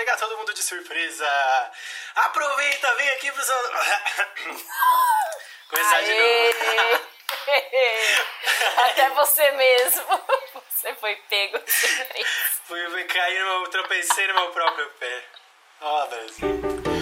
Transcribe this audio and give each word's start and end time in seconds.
pegar 0.00 0.16
todo 0.16 0.36
mundo 0.38 0.54
de 0.54 0.62
surpresa. 0.62 1.28
Aproveita, 2.14 2.94
vem 2.94 3.10
aqui 3.10 3.30
pro 3.32 3.42
seu. 3.42 3.54
Começar 5.68 5.96
Aê. 5.96 6.04
de 6.04 6.14
novo. 6.14 7.00
Até 8.86 9.10
você 9.10 9.50
mesmo. 9.52 10.20
Você 10.80 10.94
foi 10.94 11.14
pego 11.28 11.58
de 11.58 11.70
surpresa. 11.70 12.28
Fui, 12.64 13.04
cair, 13.04 13.38
no 13.40 13.60
meu, 13.60 13.68
tropecei 13.68 14.26
no 14.28 14.34
meu 14.34 14.50
próprio 14.50 14.88
pé. 14.92 15.24
Ó, 15.82 16.04
oh, 16.04 16.06
Brasil. 16.06 16.99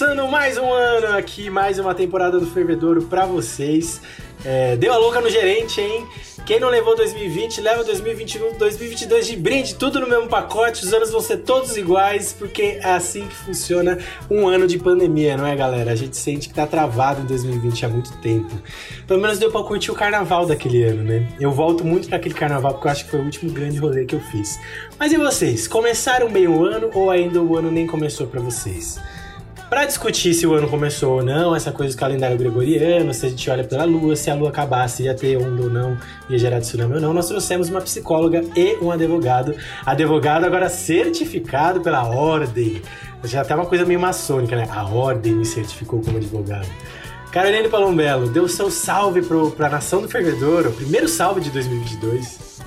Começando 0.00 0.30
mais 0.30 0.56
um 0.56 0.72
ano 0.72 1.14
aqui, 1.14 1.50
mais 1.50 1.78
uma 1.78 1.94
temporada 1.94 2.40
do 2.40 2.46
Fervedouro 2.46 3.02
pra 3.02 3.26
vocês. 3.26 4.00
É, 4.42 4.74
deu 4.74 4.94
a 4.94 4.96
louca 4.96 5.20
no 5.20 5.28
gerente, 5.28 5.78
hein? 5.78 6.06
Quem 6.46 6.58
não 6.58 6.70
levou 6.70 6.96
2020, 6.96 7.60
leva 7.60 7.84
2021, 7.84 8.56
2022 8.56 9.26
de 9.26 9.36
brinde, 9.36 9.74
tudo 9.74 10.00
no 10.00 10.08
mesmo 10.08 10.26
pacote. 10.26 10.86
Os 10.86 10.94
anos 10.94 11.10
vão 11.10 11.20
ser 11.20 11.40
todos 11.40 11.76
iguais, 11.76 12.32
porque 12.32 12.78
é 12.82 12.92
assim 12.94 13.26
que 13.28 13.34
funciona 13.34 13.98
um 14.30 14.48
ano 14.48 14.66
de 14.66 14.78
pandemia, 14.78 15.36
não 15.36 15.46
é, 15.46 15.54
galera? 15.54 15.92
A 15.92 15.94
gente 15.96 16.16
sente 16.16 16.48
que 16.48 16.54
tá 16.54 16.66
travado 16.66 17.20
em 17.20 17.26
2020 17.26 17.84
há 17.84 17.88
muito 17.90 18.16
tempo. 18.22 18.54
Pelo 19.06 19.20
menos 19.20 19.38
deu 19.38 19.52
pra 19.52 19.62
curtir 19.62 19.90
o 19.90 19.94
carnaval 19.94 20.46
daquele 20.46 20.82
ano, 20.82 21.02
né? 21.04 21.28
Eu 21.38 21.52
volto 21.52 21.84
muito 21.84 22.08
para 22.08 22.16
aquele 22.16 22.34
carnaval 22.34 22.72
porque 22.72 22.88
eu 22.88 22.92
acho 22.92 23.04
que 23.04 23.10
foi 23.10 23.20
o 23.20 23.24
último 23.24 23.52
grande 23.52 23.76
rolê 23.76 24.06
que 24.06 24.14
eu 24.14 24.20
fiz. 24.20 24.58
Mas 24.98 25.12
e 25.12 25.18
vocês? 25.18 25.68
Começaram 25.68 26.30
bem 26.30 26.48
o 26.48 26.64
ano 26.64 26.88
ou 26.94 27.10
ainda 27.10 27.42
o 27.42 27.54
ano 27.54 27.70
nem 27.70 27.86
começou 27.86 28.26
para 28.26 28.40
vocês? 28.40 28.98
Para 29.70 29.84
discutir 29.84 30.34
se 30.34 30.48
o 30.48 30.52
ano 30.52 30.68
começou 30.68 31.18
ou 31.18 31.22
não, 31.22 31.54
essa 31.54 31.70
coisa 31.70 31.94
do 31.94 31.98
calendário 31.98 32.36
gregoriano, 32.36 33.14
se 33.14 33.24
a 33.24 33.28
gente 33.28 33.48
olha 33.48 33.62
pela 33.62 33.84
lua, 33.84 34.16
se 34.16 34.28
a 34.28 34.34
lua 34.34 34.48
acabasse 34.48 35.04
ia 35.04 35.14
ter 35.14 35.36
onda 35.36 35.62
ou 35.62 35.70
não, 35.70 35.96
ia 36.28 36.36
gerar 36.36 36.58
tsunami 36.58 36.94
ou 36.94 37.00
não, 37.00 37.14
nós 37.14 37.28
trouxemos 37.28 37.68
uma 37.68 37.80
psicóloga 37.80 38.42
e 38.56 38.76
um 38.82 38.90
advogado. 38.90 39.54
Advogado 39.86 40.44
agora 40.44 40.68
certificado 40.68 41.82
pela 41.82 42.04
ordem. 42.04 42.82
Já 43.22 43.44
tá 43.44 43.54
uma 43.54 43.64
coisa 43.64 43.84
meio 43.84 44.00
maçônica, 44.00 44.56
né? 44.56 44.66
A 44.72 44.84
ordem 44.88 45.34
me 45.34 45.46
certificou 45.46 46.02
como 46.02 46.16
advogado. 46.16 46.66
Carolina 47.30 47.68
Palombello, 47.68 48.28
dê 48.28 48.40
o 48.40 48.48
seu 48.48 48.72
salve 48.72 49.22
pro, 49.22 49.52
pra 49.52 49.68
nação 49.68 50.02
do 50.02 50.08
Fervedouro, 50.08 50.72
primeiro 50.72 51.06
salve 51.06 51.40
de 51.40 51.50
2022. 51.50 52.60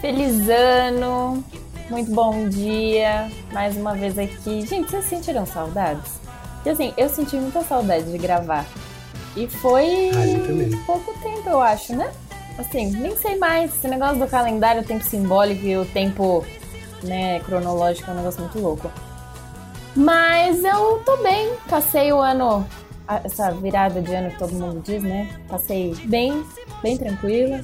Feliz 0.00 0.48
ano, 0.48 1.44
muito 1.90 2.10
bom 2.10 2.48
dia, 2.48 3.30
mais 3.52 3.76
uma 3.76 3.94
vez 3.94 4.18
aqui. 4.18 4.66
Gente, 4.66 4.90
vocês 4.90 5.04
sentiram 5.04 5.44
saudades? 5.44 6.18
E 6.64 6.70
assim, 6.70 6.92
eu 6.96 7.08
senti 7.08 7.36
muita 7.36 7.62
saudade 7.62 8.10
de 8.10 8.18
gravar. 8.18 8.66
E 9.36 9.46
foi 9.46 10.10
ah, 10.10 10.84
pouco 10.86 11.12
tempo, 11.22 11.48
eu 11.48 11.60
acho, 11.60 11.94
né? 11.94 12.10
Assim, 12.58 12.90
nem 12.90 13.16
sei 13.16 13.36
mais. 13.36 13.74
Esse 13.74 13.86
negócio 13.86 14.18
do 14.18 14.26
calendário, 14.26 14.82
o 14.82 14.84
tempo 14.84 15.04
simbólico 15.04 15.64
e 15.64 15.76
o 15.76 15.84
tempo 15.86 16.44
né, 17.02 17.38
cronológico 17.40 18.10
é 18.10 18.14
um 18.14 18.16
negócio 18.16 18.40
muito 18.40 18.58
louco. 18.58 18.90
Mas 19.94 20.64
eu 20.64 21.00
tô 21.04 21.16
bem. 21.18 21.52
Passei 21.68 22.12
o 22.12 22.18
ano, 22.18 22.66
essa 23.24 23.50
virada 23.52 24.02
de 24.02 24.14
ano 24.14 24.30
que 24.30 24.38
todo 24.38 24.52
mundo 24.52 24.82
diz, 24.84 25.02
né? 25.02 25.28
Passei 25.48 25.94
bem, 26.04 26.44
bem 26.82 26.96
tranquila. 26.96 27.60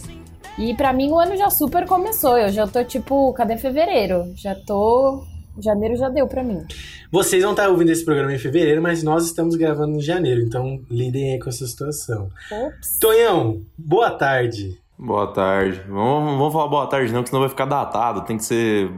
E 0.56 0.74
para 0.74 0.92
mim 0.92 1.10
o 1.10 1.18
ano 1.18 1.36
já 1.36 1.50
super 1.50 1.86
começou. 1.86 2.38
Eu 2.38 2.50
já 2.50 2.66
tô 2.66 2.84
tipo, 2.84 3.32
cadê 3.32 3.56
fevereiro? 3.56 4.32
Já 4.36 4.54
tô 4.54 5.24
Janeiro 5.60 5.96
já 5.96 6.08
deu 6.08 6.26
para 6.26 6.42
mim. 6.42 6.64
Vocês 7.10 7.42
vão 7.42 7.52
estar 7.52 7.68
ouvindo 7.68 7.90
esse 7.90 8.04
programa 8.04 8.32
em 8.32 8.38
fevereiro, 8.38 8.82
mas 8.82 9.02
nós 9.02 9.26
estamos 9.26 9.56
gravando 9.56 9.96
em 9.96 10.00
janeiro, 10.00 10.40
então 10.40 10.80
lidem 10.90 11.32
aí 11.32 11.38
com 11.38 11.48
essa 11.48 11.66
situação. 11.66 12.30
Ops. 12.50 12.98
Tonhão, 12.98 13.60
boa 13.76 14.10
tarde. 14.10 14.78
Boa 14.98 15.32
tarde. 15.32 15.82
Vamos, 15.88 16.38
vamos 16.38 16.52
falar 16.52 16.68
boa 16.68 16.86
tarde 16.86 17.12
não, 17.12 17.22
que 17.22 17.28
senão 17.28 17.40
vai 17.40 17.48
ficar 17.48 17.66
datado. 17.66 18.24
Tem 18.24 18.36
que 18.36 18.44
ser 18.44 18.90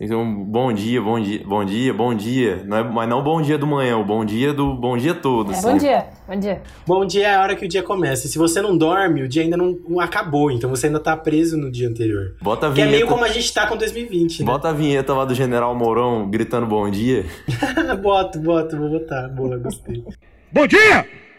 então, 0.00 0.24
bom 0.44 0.72
dia, 0.72 0.98
bom 0.98 1.20
dia, 1.20 1.42
bom 1.44 1.62
dia, 1.62 1.92
bom 1.92 2.14
dia. 2.14 2.62
Não 2.64 2.76
é, 2.78 2.82
mas 2.82 3.06
não 3.06 3.22
bom 3.22 3.42
dia 3.42 3.58
do 3.58 3.66
manhã, 3.66 3.98
o 3.98 4.04
bom 4.04 4.24
dia 4.24 4.50
do 4.50 4.72
bom 4.72 4.96
dia 4.96 5.12
todo. 5.12 5.52
É, 5.52 5.54
assim. 5.54 5.72
Bom 5.72 5.76
dia, 5.76 6.06
bom 6.26 6.36
dia. 6.36 6.62
Bom 6.86 7.04
dia 7.04 7.26
é 7.28 7.34
a 7.34 7.42
hora 7.42 7.54
que 7.54 7.66
o 7.66 7.68
dia 7.68 7.82
começa. 7.82 8.26
Se 8.26 8.38
você 8.38 8.62
não 8.62 8.78
dorme, 8.78 9.22
o 9.22 9.28
dia 9.28 9.42
ainda 9.42 9.58
não, 9.58 9.78
não 9.86 10.00
acabou, 10.00 10.50
então 10.50 10.70
você 10.70 10.86
ainda 10.86 11.00
tá 11.00 11.14
preso 11.14 11.58
no 11.58 11.70
dia 11.70 11.86
anterior. 11.86 12.34
Bota 12.40 12.68
a 12.68 12.70
vinheta. 12.70 12.88
Que 12.88 12.94
é 12.94 12.98
meio 12.98 13.06
como 13.06 13.22
a 13.24 13.28
gente 13.28 13.52
tá 13.52 13.66
com 13.66 13.76
2020, 13.76 14.40
né? 14.40 14.46
Bota 14.46 14.70
a 14.70 14.72
vinheta 14.72 15.12
lá 15.12 15.26
do 15.26 15.34
General 15.34 15.74
Mourão 15.74 16.30
gritando 16.30 16.66
bom 16.66 16.88
dia. 16.88 17.26
boto, 18.00 18.38
boto, 18.38 18.78
vou 18.78 18.88
botar. 18.88 19.28
Boa, 19.28 19.58
gostei. 19.58 20.02
bom 20.50 20.66
dia! 20.66 21.29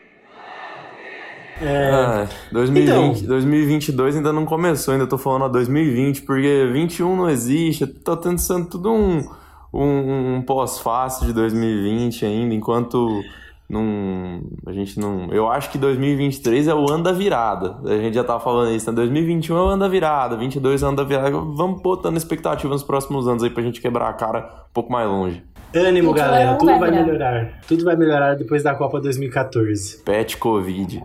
É... 1.62 1.92
Ah, 1.92 2.28
2020, 2.52 3.18
então... 3.18 3.28
2022 3.28 4.16
ainda 4.18 4.34
não 4.34 4.46
começou, 4.46 4.94
ainda 4.94 5.06
tô 5.06 5.18
falando 5.18 5.46
a 5.46 5.48
2020, 5.48 6.24
porque 6.24 6.68
21 6.74 7.16
não 7.16 7.30
existe, 7.30 7.86
tá 7.86 8.18
tendo 8.18 8.40
sendo 8.40 8.66
tudo 8.66 8.92
um, 8.92 9.24
um, 9.74 10.36
um 10.36 10.42
pós-fácil 10.42 11.28
de 11.28 11.34
2020 11.34 12.26
ainda, 12.26 12.56
enquanto 12.56 13.22
não, 13.72 14.42
a 14.66 14.74
gente 14.74 15.00
não. 15.00 15.32
Eu 15.32 15.50
acho 15.50 15.72
que 15.72 15.78
2023 15.78 16.68
é 16.68 16.76
o 16.76 16.92
ano 16.92 17.04
da 17.04 17.14
virada. 17.14 17.78
A 17.86 17.98
gente 18.00 18.16
já 18.16 18.24
tava 18.24 18.42
falando 18.42 18.76
isso, 18.76 18.92
né? 18.92 18.96
2021 18.98 19.56
é 19.56 19.62
o 19.62 19.66
ano 19.68 19.80
da 19.80 19.88
virada, 19.88 20.36
22 20.36 20.84
é 20.84 20.86
o 20.86 20.88
ano 20.90 20.98
da 20.98 21.06
virada. 21.06 21.32
Vamos 21.32 21.82
botando 21.82 22.18
expectativa 22.18 22.68
nos 22.68 22.84
próximos 22.84 23.30
anos 23.30 23.44
aí 23.44 23.50
pra 23.50 23.64
gente 23.64 23.80
quebrar 23.80 24.10
a 24.10 24.14
cara 24.14 24.40
um 24.70 24.74
pouco 24.74 24.92
mais 24.92 25.08
longe. 25.08 25.42
Ânimo, 25.74 26.14
galera, 26.14 26.56
tudo 26.56 26.78
vai 26.78 26.92
melhorar. 26.92 27.62
Tudo 27.66 27.86
vai 27.86 27.96
melhorar 27.96 28.36
depois 28.36 28.62
da 28.62 28.76
Copa 28.76 29.00
2014. 29.00 30.04
Pet 30.04 30.36
Covid. 30.36 31.02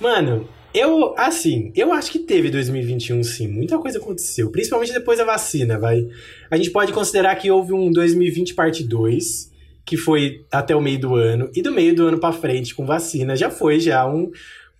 Mano, 0.00 0.46
eu, 0.74 1.14
assim, 1.16 1.72
eu 1.74 1.90
acho 1.90 2.12
que 2.12 2.18
teve 2.18 2.50
2021 2.50 3.22
sim. 3.22 3.48
Muita 3.48 3.78
coisa 3.78 3.98
aconteceu. 3.98 4.50
Principalmente 4.50 4.92
depois 4.92 5.18
da 5.18 5.24
vacina, 5.24 5.78
vai. 5.78 6.06
A 6.50 6.56
gente 6.58 6.70
pode 6.70 6.92
considerar 6.92 7.34
que 7.36 7.50
houve 7.50 7.72
um 7.72 7.90
2020 7.90 8.54
parte 8.54 8.84
2, 8.84 9.50
que 9.86 9.96
foi 9.96 10.44
até 10.52 10.76
o 10.76 10.80
meio 10.82 10.98
do 10.98 11.14
ano. 11.14 11.50
E 11.54 11.62
do 11.62 11.72
meio 11.72 11.94
do 11.94 12.06
ano 12.06 12.18
pra 12.18 12.30
frente, 12.30 12.74
com 12.74 12.84
vacina, 12.84 13.34
já 13.34 13.48
foi 13.48 13.80
já 13.80 14.06
um, 14.06 14.30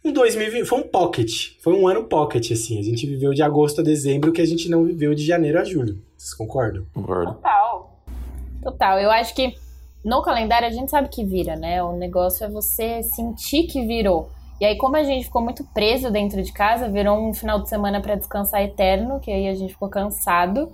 um 0.04 0.12
2020. 0.12 0.66
Foi 0.66 0.80
um 0.80 0.82
pocket. 0.82 1.52
Foi 1.62 1.72
um 1.72 1.88
ano 1.88 2.04
pocket, 2.04 2.52
assim. 2.52 2.78
A 2.78 2.82
gente 2.82 3.06
viveu 3.06 3.32
de 3.32 3.42
agosto 3.42 3.80
a 3.80 3.84
dezembro, 3.84 4.32
que 4.32 4.42
a 4.42 4.46
gente 4.46 4.68
não 4.68 4.84
viveu 4.84 5.14
de 5.14 5.24
janeiro 5.24 5.58
a 5.58 5.64
julho. 5.64 5.98
Vocês 6.14 6.34
concordam? 6.34 6.84
Concordo. 6.92 7.32
Total. 7.32 8.02
Total. 8.62 8.98
Eu 8.98 9.10
acho 9.10 9.34
que 9.34 9.54
no 10.04 10.20
calendário 10.20 10.68
a 10.68 10.70
gente 10.70 10.90
sabe 10.90 11.08
que 11.08 11.24
vira, 11.24 11.56
né? 11.56 11.82
O 11.82 11.96
negócio 11.96 12.44
é 12.44 12.50
você 12.50 13.02
sentir 13.02 13.62
que 13.62 13.86
virou. 13.86 14.30
E 14.60 14.64
aí, 14.64 14.76
como 14.76 14.96
a 14.96 15.02
gente 15.02 15.24
ficou 15.24 15.42
muito 15.42 15.64
preso 15.74 16.10
dentro 16.10 16.42
de 16.42 16.52
casa, 16.52 16.88
virou 16.88 17.18
um 17.18 17.34
final 17.34 17.60
de 17.60 17.68
semana 17.68 18.00
para 18.00 18.14
descansar 18.14 18.62
eterno, 18.62 19.20
que 19.20 19.30
aí 19.30 19.48
a 19.48 19.54
gente 19.54 19.74
ficou 19.74 19.88
cansado. 19.88 20.72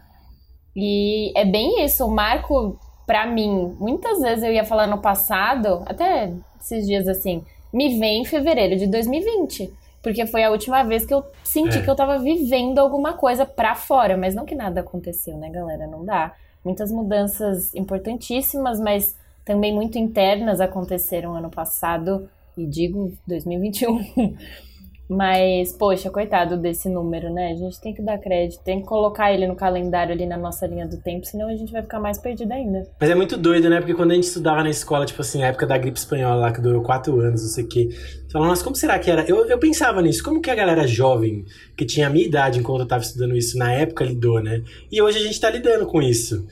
E 0.74 1.36
é 1.36 1.44
bem 1.44 1.84
isso, 1.84 2.06
o 2.06 2.10
marco, 2.10 2.78
para 3.06 3.26
mim, 3.26 3.76
muitas 3.78 4.20
vezes 4.20 4.44
eu 4.44 4.52
ia 4.52 4.64
falar 4.64 4.86
no 4.86 4.98
passado, 4.98 5.82
até 5.86 6.32
esses 6.60 6.86
dias 6.86 7.08
assim, 7.08 7.44
me 7.72 7.98
vem 7.98 8.22
em 8.22 8.24
fevereiro 8.24 8.76
de 8.76 8.86
2020. 8.86 9.72
Porque 10.00 10.26
foi 10.26 10.42
a 10.42 10.50
última 10.50 10.82
vez 10.82 11.04
que 11.04 11.14
eu 11.14 11.24
senti 11.44 11.78
é. 11.78 11.82
que 11.82 11.88
eu 11.88 11.94
tava 11.94 12.18
vivendo 12.18 12.78
alguma 12.78 13.12
coisa 13.12 13.46
pra 13.46 13.74
fora. 13.76 14.16
Mas 14.16 14.34
não 14.34 14.44
que 14.44 14.54
nada 14.54 14.80
aconteceu, 14.80 15.36
né, 15.38 15.48
galera? 15.48 15.86
Não 15.86 16.04
dá. 16.04 16.34
Muitas 16.64 16.90
mudanças 16.90 17.72
importantíssimas, 17.72 18.80
mas 18.80 19.16
também 19.44 19.72
muito 19.72 19.98
internas 19.98 20.60
aconteceram 20.60 21.34
ano 21.34 21.50
passado 21.50 22.28
e 22.56 22.66
digo 22.66 23.12
2021. 23.26 24.36
Mas, 25.12 25.72
poxa, 25.72 26.10
coitado 26.10 26.56
desse 26.56 26.88
número, 26.88 27.32
né? 27.32 27.52
A 27.52 27.54
gente 27.54 27.78
tem 27.80 27.92
que 27.92 28.00
dar 28.00 28.18
crédito, 28.18 28.62
tem 28.64 28.80
que 28.80 28.86
colocar 28.86 29.32
ele 29.32 29.46
no 29.46 29.54
calendário 29.54 30.14
ali 30.14 30.24
na 30.24 30.38
nossa 30.38 30.66
linha 30.66 30.86
do 30.86 30.96
tempo, 30.96 31.26
senão 31.26 31.48
a 31.48 31.56
gente 31.56 31.70
vai 31.70 31.82
ficar 31.82 32.00
mais 32.00 32.18
perdido 32.18 32.50
ainda. 32.50 32.88
Mas 32.98 33.10
é 33.10 33.14
muito 33.14 33.36
doido, 33.36 33.68
né? 33.68 33.78
Porque 33.78 33.94
quando 33.94 34.12
a 34.12 34.14
gente 34.14 34.24
estudava 34.24 34.62
na 34.62 34.70
escola, 34.70 35.04
tipo 35.04 35.20
assim, 35.20 35.42
a 35.42 35.48
época 35.48 35.66
da 35.66 35.76
gripe 35.76 35.98
espanhola 35.98 36.36
lá, 36.36 36.52
que 36.52 36.62
durou 36.62 36.82
quatro 36.82 37.20
anos, 37.20 37.42
não 37.42 37.48
sei 37.50 37.64
o 37.64 37.68
quê, 37.68 37.88
você 37.90 38.32
fala, 38.32 38.46
nossa, 38.46 38.64
como 38.64 38.74
será 38.74 38.98
que 38.98 39.10
era? 39.10 39.28
Eu, 39.28 39.44
eu 39.46 39.58
pensava 39.58 40.00
nisso, 40.00 40.24
como 40.24 40.40
que 40.40 40.50
a 40.50 40.54
galera 40.54 40.86
jovem, 40.86 41.44
que 41.76 41.84
tinha 41.84 42.06
a 42.06 42.10
minha 42.10 42.26
idade 42.26 42.60
enquanto 42.60 42.80
eu 42.80 42.88
tava 42.88 43.02
estudando 43.02 43.36
isso, 43.36 43.58
na 43.58 43.70
época 43.70 44.04
lidou, 44.04 44.42
né? 44.42 44.62
E 44.90 45.02
hoje 45.02 45.18
a 45.18 45.22
gente 45.22 45.38
tá 45.38 45.50
lidando 45.50 45.86
com 45.86 46.00
isso. 46.00 46.46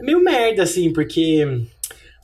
É 0.00 0.04
meio 0.04 0.22
merda, 0.22 0.62
assim, 0.62 0.92
porque 0.92 1.66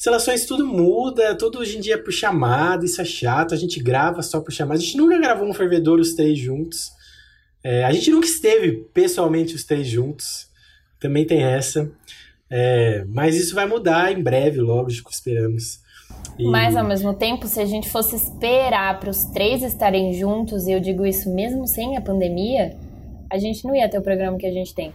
as 0.02 0.06
relações 0.06 0.46
tudo 0.46 0.66
muda, 0.66 1.32
tudo 1.37 1.60
hoje 1.60 1.78
em 1.78 1.81
dia 1.81 1.94
é 1.94 1.96
por 1.96 2.12
chamada, 2.12 2.84
isso 2.84 3.00
é 3.00 3.04
chato, 3.04 3.54
a 3.54 3.56
gente 3.56 3.81
grava 3.81 4.20
só 4.20 4.40
por 4.40 4.50
chamada. 4.50 4.81
A 4.81 4.82
gente 4.82 4.96
nunca 4.96 5.16
gravou 5.16 5.49
um 5.49 5.54
fervedor 5.54 6.00
os 6.00 6.14
três 6.14 6.37
juntos. 6.37 6.90
É, 7.62 7.84
a 7.84 7.93
gente 7.93 8.10
nunca 8.10 8.26
esteve 8.26 8.84
pessoalmente 8.93 9.54
os 9.54 9.62
três 9.62 9.87
juntos. 9.87 10.49
Também 10.99 11.25
tem 11.25 11.44
essa. 11.44 11.88
É, 12.50 13.04
mas 13.06 13.37
isso 13.37 13.54
vai 13.54 13.64
mudar 13.64 14.10
em 14.10 14.20
breve, 14.20 14.60
lógico, 14.60 15.12
esperamos. 15.12 15.78
E... 16.37 16.50
Mas 16.50 16.75
ao 16.75 16.84
mesmo 16.84 17.14
tempo, 17.14 17.46
se 17.46 17.60
a 17.60 17.64
gente 17.64 17.88
fosse 17.88 18.16
esperar 18.16 18.99
para 18.99 19.08
os 19.08 19.25
três 19.26 19.62
estarem 19.62 20.14
juntos, 20.14 20.66
e 20.66 20.72
eu 20.72 20.81
digo 20.81 21.06
isso 21.06 21.32
mesmo 21.32 21.64
sem 21.69 21.96
a 21.96 22.00
pandemia, 22.00 22.76
a 23.31 23.38
gente 23.38 23.64
não 23.64 23.76
ia 23.76 23.88
ter 23.88 23.99
o 23.99 24.02
programa 24.02 24.37
que 24.37 24.46
a 24.46 24.52
gente 24.52 24.75
tem. 24.75 24.93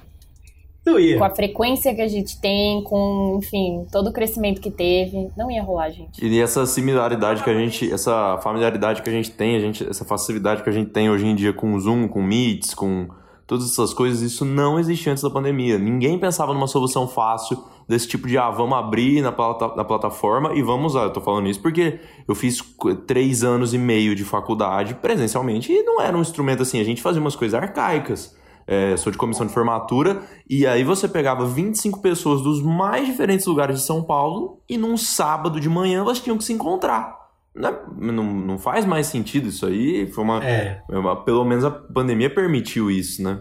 Não 0.88 0.98
ia. 0.98 1.18
Com 1.18 1.25
a 1.25 1.30
frequência 1.30 1.94
que 1.94 2.01
a 2.01 2.07
gente 2.07 2.39
tem, 2.39 2.81
com, 2.81 3.39
enfim, 3.44 3.86
todo 3.92 4.07
o 4.07 4.13
crescimento 4.13 4.62
que 4.62 4.72
teve, 4.72 5.30
não 5.36 5.51
ia 5.51 5.62
rolar, 5.62 5.89
gente. 5.89 6.25
E 6.25 6.39
essa 6.39 6.66
similaridade 6.66 7.44
que 7.44 7.50
a 7.50 7.54
gente, 7.54 7.92
essa 7.92 8.39
familiaridade 8.42 9.01
que 9.01 9.10
a 9.10 9.12
gente 9.12 9.30
tem, 9.31 9.57
a 9.57 9.60
gente, 9.60 9.86
essa 9.86 10.06
facilidade 10.06 10.63
que 10.63 10.69
a 10.69 10.72
gente 10.72 10.89
tem 10.92 11.10
hoje 11.10 11.28
em 11.28 11.36
dia 11.36 11.51
com 11.51 11.74
o 11.74 11.80
Zoom, 11.80 12.07
com 12.07 12.24
Meets, 12.24 12.74
com 12.74 13.10
todas 13.45 13.69
essas 13.69 13.94
coisas, 13.94 14.22
isso 14.22 14.45
não 14.45 14.80
existia 14.80 15.12
antes 15.12 15.24
da 15.24 15.30
pandemia. 15.30 15.78
Ninguém 15.78 16.18
pensava 16.18 16.54
numa 16.54 16.68
solução 16.68 17.06
fácil 17.06 17.62
desse 17.86 18.07
tipo 18.07 18.25
de, 18.25 18.38
ah, 18.38 18.50
vamos 18.50 18.78
abrir 18.78 19.22
na, 19.22 19.31
plata, 19.33 19.75
na 19.75 19.83
plataforma 19.83 20.54
e 20.54 20.62
vamos 20.62 20.94
usar. 20.94 21.04
Eu 21.04 21.12
tô 21.12 21.19
falando 21.19 21.50
isso 21.50 21.62
porque 21.62 22.00
eu 22.25 22.33
fiz 22.33 22.63
três 23.06 23.44
anos 23.44 23.74
e 23.74 23.78
meio 23.78 24.16
de 24.16 24.24
faculdade 24.24 24.95
presencialmente 24.95 25.69
e 25.69 25.83
não 25.83 26.01
era 26.01 26.18
um 26.18 26.22
instrumento 26.22 26.62
assim, 26.62 26.80
a 26.80 26.86
gente 26.86 27.01
fazia 27.01 27.19
umas 27.19 27.36
coisas 27.36 27.62
arcaicas 27.62 28.37
é, 28.68 28.98
sou 28.98 29.12
de 29.12 29.18
comissão 29.18 29.48
de 29.48 29.54
formatura, 29.54 30.22
e 30.48 30.68
aí 30.68 30.84
você 30.84 31.08
pegava 31.08 31.48
25 31.48 32.02
pessoas 32.02 32.42
dos 32.42 32.62
mais 32.62 33.08
diferentes 33.08 33.46
lugares 33.46 33.80
de 33.80 33.86
São 33.86 34.04
Paulo, 34.04 34.62
e 34.68 34.78
num 34.78 34.98
sábado 34.98 35.60
de 35.60 35.69
manhã 35.69 36.02
elas 36.02 36.19
tinham 36.19 36.38
que 36.38 36.44
se 36.44 36.52
encontrar. 36.52 37.16
Não, 37.56 37.69
é, 37.69 37.81
não, 37.96 38.24
não 38.24 38.60
faz 38.60 38.86
mais 38.86 39.08
sentido 39.08 39.48
isso 39.48 39.66
aí. 39.66 40.06
Foi 40.12 40.24
uma, 40.24 40.46
é. 40.46 40.84
uma, 40.90 41.24
Pelo 41.24 41.46
menos 41.46 41.64
a 41.64 41.72
pandemia 41.72 42.30
permitiu 42.30 42.92
isso, 42.92 43.24
né? 43.24 43.40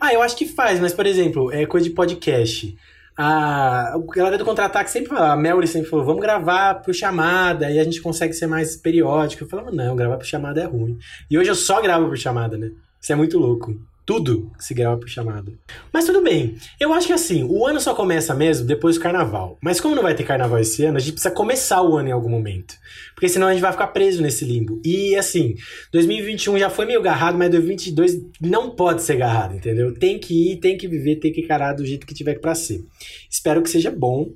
Ah, 0.00 0.12
eu 0.12 0.22
acho 0.22 0.36
que 0.36 0.46
faz, 0.46 0.80
mas, 0.80 0.92
por 0.92 1.06
exemplo, 1.06 1.52
é 1.52 1.66
coisa 1.66 1.88
de 1.88 1.94
podcast. 1.94 2.76
A, 3.16 3.94
a 3.94 3.98
galera 4.12 4.38
do 4.38 4.44
contra-ataque 4.44 4.90
sempre 4.90 5.10
fala, 5.10 5.32
a 5.32 5.36
Melry 5.36 5.68
sempre 5.68 5.88
falou, 5.88 6.04
vamos 6.04 6.20
gravar 6.20 6.76
por 6.76 6.92
chamada, 6.92 7.70
e 7.70 7.78
a 7.78 7.84
gente 7.84 8.00
consegue 8.00 8.32
ser 8.32 8.48
mais 8.48 8.76
periódico. 8.76 9.44
Eu 9.44 9.48
falava, 9.48 9.70
não, 9.70 9.94
gravar 9.94 10.16
por 10.16 10.26
chamada 10.26 10.60
é 10.60 10.64
ruim. 10.64 10.98
E 11.30 11.38
hoje 11.38 11.50
eu 11.50 11.54
só 11.54 11.80
gravo 11.80 12.08
por 12.08 12.16
chamada, 12.16 12.56
né? 12.56 12.72
Isso 13.00 13.12
é 13.12 13.16
muito 13.16 13.38
louco 13.38 13.74
tudo 14.06 14.52
se 14.58 14.74
grava 14.74 14.98
por 14.98 15.08
chamada. 15.08 15.52
Mas 15.92 16.04
tudo 16.04 16.22
bem. 16.22 16.56
Eu 16.78 16.92
acho 16.92 17.06
que 17.06 17.12
assim, 17.12 17.42
o 17.44 17.66
ano 17.66 17.80
só 17.80 17.94
começa 17.94 18.34
mesmo 18.34 18.66
depois 18.66 18.96
do 18.96 19.00
carnaval. 19.00 19.58
Mas 19.62 19.80
como 19.80 19.94
não 19.94 20.02
vai 20.02 20.14
ter 20.14 20.24
carnaval 20.24 20.58
esse 20.58 20.84
ano, 20.84 20.96
a 20.96 21.00
gente 21.00 21.12
precisa 21.12 21.34
começar 21.34 21.82
o 21.82 21.96
ano 21.96 22.08
em 22.08 22.12
algum 22.12 22.28
momento. 22.28 22.74
Porque 23.14 23.28
senão 23.28 23.46
a 23.46 23.52
gente 23.52 23.62
vai 23.62 23.72
ficar 23.72 23.88
preso 23.88 24.22
nesse 24.22 24.44
limbo. 24.44 24.80
E 24.84 25.16
assim, 25.16 25.54
2021 25.92 26.58
já 26.58 26.68
foi 26.68 26.84
meio 26.86 27.00
garrado, 27.00 27.38
mas 27.38 27.50
2022 27.50 28.20
não 28.40 28.70
pode 28.70 29.02
ser 29.02 29.16
garrado, 29.16 29.54
entendeu? 29.54 29.94
Tem 29.94 30.18
que 30.18 30.52
ir, 30.52 30.56
tem 30.56 30.76
que 30.76 30.86
viver, 30.86 31.16
tem 31.16 31.32
que 31.32 31.40
encarar 31.40 31.72
do 31.72 31.86
jeito 31.86 32.06
que 32.06 32.14
tiver 32.14 32.38
para 32.40 32.54
ser. 32.54 32.84
Espero 33.30 33.62
que 33.62 33.70
seja 33.70 33.90
bom. 33.90 34.30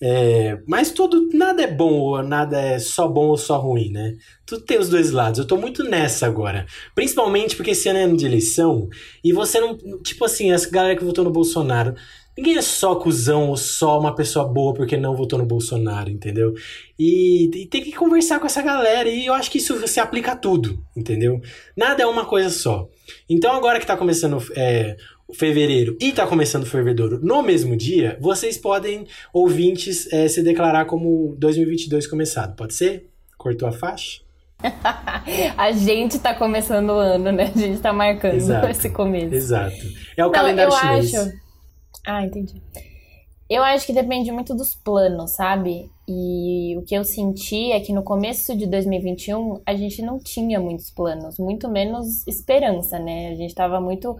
É, 0.00 0.58
mas 0.66 0.92
tudo, 0.92 1.28
nada 1.32 1.62
é 1.62 1.66
bom 1.66 1.92
ou 1.92 2.22
nada 2.22 2.60
é 2.60 2.78
só 2.78 3.08
bom 3.08 3.26
ou 3.26 3.36
só 3.36 3.58
ruim, 3.58 3.90
né? 3.90 4.14
Tudo 4.46 4.64
tem 4.64 4.78
os 4.78 4.88
dois 4.88 5.10
lados. 5.10 5.40
Eu 5.40 5.46
tô 5.46 5.56
muito 5.56 5.82
nessa 5.82 6.26
agora. 6.26 6.66
Principalmente 6.94 7.56
porque 7.56 7.72
esse 7.72 7.88
ano 7.88 7.98
é 7.98 8.02
ano 8.04 8.16
de 8.16 8.24
eleição 8.26 8.88
e 9.24 9.32
você 9.32 9.60
não. 9.60 9.76
Tipo 10.02 10.24
assim, 10.24 10.52
essa 10.52 10.70
galera 10.70 10.96
que 10.96 11.04
votou 11.04 11.24
no 11.24 11.30
Bolsonaro. 11.30 11.94
Ninguém 12.38 12.56
é 12.56 12.62
só 12.62 12.94
cuzão 12.94 13.48
ou 13.48 13.56
só 13.56 13.98
uma 13.98 14.14
pessoa 14.14 14.46
boa 14.46 14.72
porque 14.72 14.96
não 14.96 15.16
votou 15.16 15.40
no 15.40 15.44
Bolsonaro, 15.44 16.08
entendeu? 16.08 16.54
E, 16.96 17.50
e, 17.52 17.66
tem 17.66 17.82
que 17.82 17.90
conversar 17.90 18.38
com 18.38 18.46
essa 18.46 18.62
galera 18.62 19.08
e 19.08 19.26
eu 19.26 19.34
acho 19.34 19.50
que 19.50 19.58
isso 19.58 19.88
se 19.88 19.98
aplica 19.98 20.30
a 20.30 20.36
tudo, 20.36 20.78
entendeu? 20.96 21.40
Nada 21.76 22.04
é 22.04 22.06
uma 22.06 22.24
coisa 22.24 22.48
só. 22.48 22.88
Então 23.28 23.50
agora 23.50 23.80
que 23.80 23.86
tá 23.86 23.96
começando 23.96 24.40
é, 24.56 24.96
fevereiro 25.34 25.96
e 26.00 26.12
tá 26.12 26.28
começando 26.28 26.64
fevereiro 26.64 27.18
no 27.20 27.42
mesmo 27.42 27.76
dia, 27.76 28.16
vocês 28.20 28.56
podem, 28.56 29.04
ouvintes, 29.32 30.06
é, 30.12 30.28
se 30.28 30.40
declarar 30.40 30.84
como 30.84 31.34
2022 31.40 32.06
começado. 32.06 32.54
Pode 32.54 32.72
ser? 32.72 33.08
Cortou 33.36 33.68
a 33.68 33.72
faixa? 33.72 34.20
a 35.58 35.72
gente 35.72 36.20
tá 36.20 36.34
começando 36.34 36.90
o 36.90 36.98
ano, 36.98 37.32
né? 37.32 37.50
A 37.52 37.58
gente 37.58 37.80
tá 37.80 37.92
marcando 37.92 38.34
exato, 38.34 38.68
esse 38.68 38.90
começo. 38.90 39.34
Exato. 39.34 39.74
É 40.16 40.22
o 40.22 40.26
Não, 40.26 40.32
calendário 40.32 40.72
eu 40.72 40.78
chinês. 40.78 41.14
Acho... 41.16 41.47
Ah, 42.08 42.24
entendi. 42.24 42.62
Eu 43.50 43.62
acho 43.62 43.84
que 43.84 43.92
depende 43.92 44.32
muito 44.32 44.54
dos 44.54 44.74
planos, 44.74 45.32
sabe? 45.32 45.90
E 46.08 46.74
o 46.78 46.82
que 46.82 46.94
eu 46.94 47.04
senti 47.04 47.70
é 47.70 47.80
que 47.80 47.92
no 47.92 48.02
começo 48.02 48.56
de 48.56 48.66
2021 48.66 49.60
a 49.66 49.74
gente 49.74 50.00
não 50.00 50.18
tinha 50.18 50.58
muitos 50.58 50.90
planos, 50.90 51.38
muito 51.38 51.68
menos 51.68 52.26
esperança, 52.26 52.98
né? 52.98 53.28
A 53.28 53.34
gente 53.34 53.54
tava 53.54 53.78
muito 53.78 54.16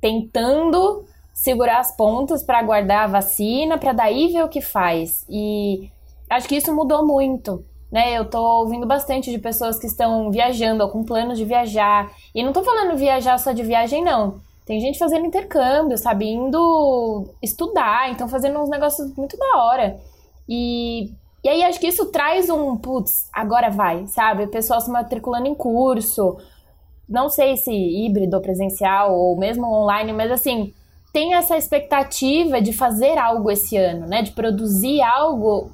tentando 0.00 1.04
segurar 1.34 1.80
as 1.80 1.94
pontas 1.94 2.42
para 2.42 2.60
aguardar 2.60 3.04
a 3.04 3.06
vacina, 3.08 3.76
para 3.76 3.92
daí 3.92 4.32
ver 4.32 4.44
o 4.44 4.48
que 4.48 4.62
faz. 4.62 5.26
E 5.28 5.90
acho 6.30 6.48
que 6.48 6.56
isso 6.56 6.74
mudou 6.74 7.06
muito. 7.06 7.62
Né, 7.92 8.18
eu 8.18 8.24
tô 8.28 8.42
ouvindo 8.42 8.84
bastante 8.86 9.30
de 9.30 9.38
pessoas 9.38 9.78
que 9.78 9.86
estão 9.86 10.30
viajando 10.30 10.82
ou 10.82 10.90
com 10.90 11.04
planos 11.04 11.36
de 11.38 11.44
viajar. 11.44 12.10
E 12.34 12.42
não 12.42 12.52
tô 12.52 12.62
falando 12.64 12.96
viajar 12.96 13.38
só 13.38 13.52
de 13.52 13.62
viagem, 13.62 14.02
não. 14.02 14.40
Tem 14.66 14.80
gente 14.80 14.98
fazendo 14.98 15.24
intercâmbio, 15.24 15.96
sabe? 15.96 16.26
Indo 16.26 17.24
estudar, 17.40 18.10
então 18.10 18.28
fazendo 18.28 18.58
uns 18.58 18.68
negócios 18.68 19.14
muito 19.16 19.36
da 19.38 19.62
hora. 19.62 19.96
E, 20.48 21.12
e 21.44 21.48
aí 21.48 21.62
acho 21.62 21.78
que 21.78 21.86
isso 21.86 22.06
traz 22.06 22.50
um, 22.50 22.76
putz, 22.76 23.30
agora 23.32 23.70
vai, 23.70 24.08
sabe? 24.08 24.42
O 24.42 24.48
pessoal 24.48 24.80
se 24.80 24.90
matriculando 24.90 25.46
em 25.46 25.54
curso, 25.54 26.36
não 27.08 27.28
sei 27.28 27.56
se 27.56 27.70
híbrido, 27.72 28.40
presencial 28.40 29.16
ou 29.16 29.36
mesmo 29.38 29.72
online, 29.72 30.12
mas 30.12 30.32
assim, 30.32 30.74
tem 31.12 31.34
essa 31.34 31.56
expectativa 31.56 32.60
de 32.60 32.72
fazer 32.72 33.16
algo 33.16 33.50
esse 33.50 33.76
ano, 33.76 34.06
né? 34.08 34.22
De 34.22 34.32
produzir 34.32 35.00
algo 35.00 35.70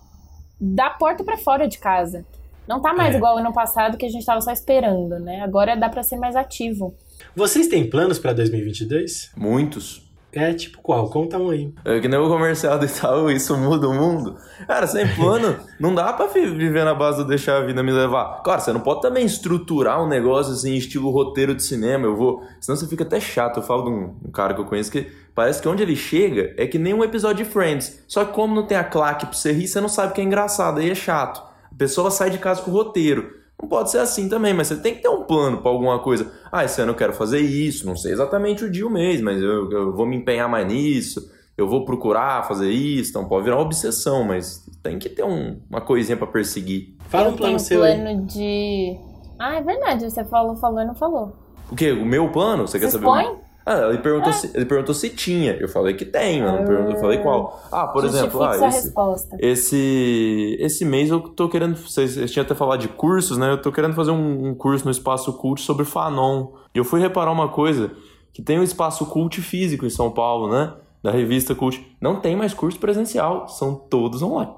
da 0.60 0.90
porta 0.90 1.24
para 1.24 1.38
fora 1.38 1.66
de 1.66 1.78
casa. 1.78 2.26
Não 2.68 2.80
tá 2.80 2.92
mais 2.92 3.14
é. 3.14 3.16
igual 3.16 3.38
ano 3.38 3.52
passado 3.52 3.96
que 3.96 4.06
a 4.06 4.08
gente 4.08 4.24
tava 4.24 4.40
só 4.40 4.52
esperando, 4.52 5.18
né? 5.18 5.40
Agora 5.40 5.74
dá 5.76 5.88
para 5.88 6.02
ser 6.02 6.16
mais 6.16 6.36
ativo. 6.36 6.94
Vocês 7.34 7.68
têm 7.68 7.88
planos 7.88 8.18
para 8.18 8.32
2022? 8.32 9.30
Muitos. 9.36 10.02
É, 10.34 10.54
tipo 10.54 10.80
qual? 10.80 11.10
Conta 11.10 11.36
um 11.36 11.50
aí. 11.50 11.70
É 11.84 12.00
que 12.00 12.08
nem 12.08 12.18
o 12.18 12.26
comercial 12.26 12.78
do 12.78 12.86
Itaú, 12.86 13.30
isso 13.30 13.54
muda 13.54 13.86
o 13.86 13.92
mundo. 13.92 14.36
Cara, 14.66 14.86
sem 14.86 15.06
plano, 15.14 15.58
não 15.78 15.94
dá 15.94 16.10
pra 16.14 16.26
viver 16.26 16.84
na 16.84 16.94
base 16.94 17.18
do 17.18 17.26
deixar 17.26 17.58
a 17.58 17.66
vida 17.66 17.82
me 17.82 17.92
levar. 17.92 18.42
Claro, 18.42 18.62
você 18.62 18.72
não 18.72 18.80
pode 18.80 19.02
também 19.02 19.26
estruturar 19.26 20.02
um 20.02 20.08
negócio 20.08 20.54
assim, 20.54 20.74
estilo 20.74 21.10
roteiro 21.10 21.54
de 21.54 21.62
cinema. 21.62 22.06
Eu 22.06 22.16
vou. 22.16 22.42
Senão 22.60 22.76
você 22.76 22.86
fica 22.86 23.04
até 23.04 23.20
chato. 23.20 23.58
Eu 23.58 23.62
falo 23.62 23.82
de 23.84 23.90
um, 23.90 24.14
um 24.26 24.30
cara 24.30 24.54
que 24.54 24.60
eu 24.60 24.64
conheço 24.64 24.90
que 24.90 25.06
parece 25.34 25.60
que 25.60 25.68
onde 25.68 25.82
ele 25.82 25.96
chega 25.96 26.54
é 26.56 26.66
que 26.66 26.78
nem 26.78 26.94
um 26.94 27.04
episódio 27.04 27.44
de 27.44 27.50
Friends. 27.50 28.02
Só 28.08 28.24
que 28.24 28.32
como 28.32 28.54
não 28.54 28.66
tem 28.66 28.78
a 28.78 28.84
claque 28.84 29.26
pra 29.26 29.34
você 29.34 29.52
rir, 29.52 29.68
você 29.68 29.82
não 29.82 29.88
sabe 29.88 30.14
que 30.14 30.20
é 30.22 30.24
engraçado, 30.24 30.80
aí 30.80 30.88
é 30.88 30.94
chato. 30.94 31.42
A 31.70 31.74
pessoa 31.76 32.10
sai 32.10 32.30
de 32.30 32.38
casa 32.38 32.62
com 32.62 32.70
o 32.70 32.74
roteiro. 32.74 33.41
Não 33.62 33.68
pode 33.68 33.92
ser 33.92 33.98
assim 33.98 34.28
também, 34.28 34.52
mas 34.52 34.66
você 34.66 34.76
tem 34.76 34.92
que 34.92 35.02
ter 35.02 35.08
um 35.08 35.22
plano 35.22 35.58
para 35.58 35.70
alguma 35.70 36.00
coisa. 36.00 36.32
Ah, 36.50 36.64
esse 36.64 36.80
ano 36.80 36.90
eu 36.90 36.96
quero 36.96 37.12
fazer 37.12 37.38
isso, 37.38 37.86
não 37.86 37.96
sei 37.96 38.12
exatamente 38.12 38.64
o 38.64 38.70
dia 38.70 38.84
o 38.84 38.90
mês, 38.90 39.20
mas 39.20 39.40
eu, 39.40 39.70
eu 39.70 39.92
vou 39.92 40.04
me 40.04 40.16
empenhar 40.16 40.48
mais 40.48 40.66
nisso, 40.66 41.30
eu 41.56 41.68
vou 41.68 41.84
procurar 41.84 42.42
fazer 42.48 42.70
isso, 42.70 43.10
então 43.10 43.24
pode 43.28 43.44
virar 43.44 43.56
uma 43.56 43.62
obsessão, 43.62 44.24
mas 44.24 44.66
tem 44.82 44.98
que 44.98 45.08
ter 45.08 45.22
um, 45.22 45.60
uma 45.70 45.80
coisinha 45.80 46.16
para 46.16 46.26
perseguir. 46.26 46.96
Fala 47.08 47.28
um 47.28 47.36
plano 47.36 47.60
seu. 47.60 47.78
plano 47.78 48.08
aí. 48.08 48.20
de. 48.22 48.98
Ah, 49.38 49.54
é 49.54 49.62
verdade, 49.62 50.10
você 50.10 50.24
falou, 50.24 50.56
falou 50.56 50.80
e 50.80 50.84
não 50.84 50.94
falou. 50.94 51.36
O 51.70 51.76
quê? 51.76 51.92
O 51.92 52.04
meu 52.04 52.30
plano? 52.30 52.66
Você, 52.66 52.78
você 52.78 52.86
quer 52.86 52.90
saber? 52.90 53.06
Expõe? 53.06 53.38
Ah, 53.64 53.88
ele 53.88 53.98
perguntou, 53.98 54.30
é. 54.30 54.32
se, 54.32 54.50
ele 54.54 54.64
perguntou 54.64 54.94
se 54.94 55.08
tinha. 55.10 55.52
Eu 55.52 55.68
falei 55.68 55.94
que 55.94 56.04
tem, 56.04 56.40
eu, 56.40 56.90
eu 56.90 56.96
falei 56.96 57.18
qual. 57.18 57.62
Ah, 57.70 57.86
por 57.86 58.04
exemplo, 58.04 58.42
ah, 58.42 58.56
esse, 58.68 58.92
esse, 59.38 60.56
esse 60.58 60.84
mês 60.84 61.10
eu 61.10 61.20
tô 61.20 61.48
querendo. 61.48 61.76
Vocês, 61.76 62.14
vocês 62.14 62.30
tinham 62.32 62.44
até 62.44 62.54
falado 62.54 62.80
de 62.80 62.88
cursos, 62.88 63.38
né? 63.38 63.50
Eu 63.52 63.62
tô 63.62 63.70
querendo 63.70 63.94
fazer 63.94 64.10
um, 64.10 64.48
um, 64.48 64.54
curso 64.54 64.84
no 64.84 64.90
Espaço 64.90 65.32
Cult 65.34 65.60
sobre 65.60 65.84
Fanon. 65.84 66.48
E 66.74 66.78
eu 66.78 66.84
fui 66.84 67.00
reparar 67.00 67.30
uma 67.30 67.48
coisa: 67.48 67.92
que 68.32 68.42
tem 68.42 68.58
um 68.58 68.64
espaço 68.64 69.06
cult 69.06 69.40
físico 69.40 69.86
em 69.86 69.90
São 69.90 70.10
Paulo, 70.10 70.50
né? 70.50 70.74
Da 71.02 71.10
revista 71.10 71.54
Cult. 71.54 71.84
Não 72.00 72.20
tem 72.20 72.34
mais 72.34 72.52
curso 72.52 72.78
presencial, 72.78 73.48
são 73.48 73.74
todos 73.74 74.22
online. 74.22 74.52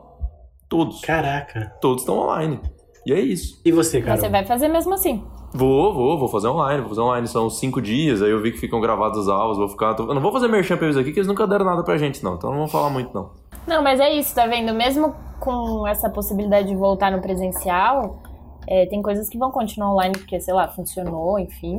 Todos. 0.68 1.00
Caraca. 1.02 1.72
Todos 1.80 2.02
estão 2.02 2.18
online. 2.18 2.60
E 3.06 3.12
é 3.12 3.20
isso. 3.20 3.60
E 3.64 3.70
você, 3.70 4.00
cara? 4.00 4.18
Você 4.18 4.28
vai 4.30 4.46
fazer 4.46 4.68
mesmo 4.68 4.94
assim. 4.94 5.22
Vou, 5.56 5.94
vou, 5.94 6.18
vou 6.18 6.28
fazer 6.28 6.48
online, 6.48 6.80
vou 6.80 6.88
fazer 6.88 7.00
online. 7.00 7.28
São 7.28 7.48
cinco 7.48 7.80
dias, 7.80 8.20
aí 8.20 8.30
eu 8.30 8.42
vi 8.42 8.50
que 8.50 8.58
ficam 8.58 8.80
gravados 8.80 9.20
os 9.20 9.28
aulas, 9.28 9.56
vou 9.56 9.68
ficar. 9.68 9.94
Eu 9.96 10.12
não 10.12 10.20
vou 10.20 10.32
fazer 10.32 10.48
merchan 10.48 10.76
pra 10.76 10.86
eles 10.86 10.96
aqui, 10.96 11.12
que 11.12 11.20
eles 11.20 11.28
nunca 11.28 11.46
deram 11.46 11.64
nada 11.64 11.84
pra 11.84 11.96
gente, 11.96 12.24
não. 12.24 12.34
Então 12.34 12.50
não 12.50 12.58
vou 12.58 12.68
falar 12.68 12.90
muito, 12.90 13.14
não. 13.14 13.30
Não, 13.64 13.80
mas 13.80 14.00
é 14.00 14.12
isso, 14.12 14.34
tá 14.34 14.48
vendo? 14.48 14.74
Mesmo 14.74 15.14
com 15.38 15.86
essa 15.86 16.10
possibilidade 16.10 16.66
de 16.66 16.74
voltar 16.74 17.12
no 17.12 17.22
presencial, 17.22 18.20
é, 18.66 18.86
tem 18.86 19.00
coisas 19.00 19.28
que 19.28 19.38
vão 19.38 19.52
continuar 19.52 19.92
online, 19.92 20.18
porque, 20.18 20.40
sei 20.40 20.52
lá, 20.52 20.66
funcionou, 20.66 21.38
enfim. 21.38 21.76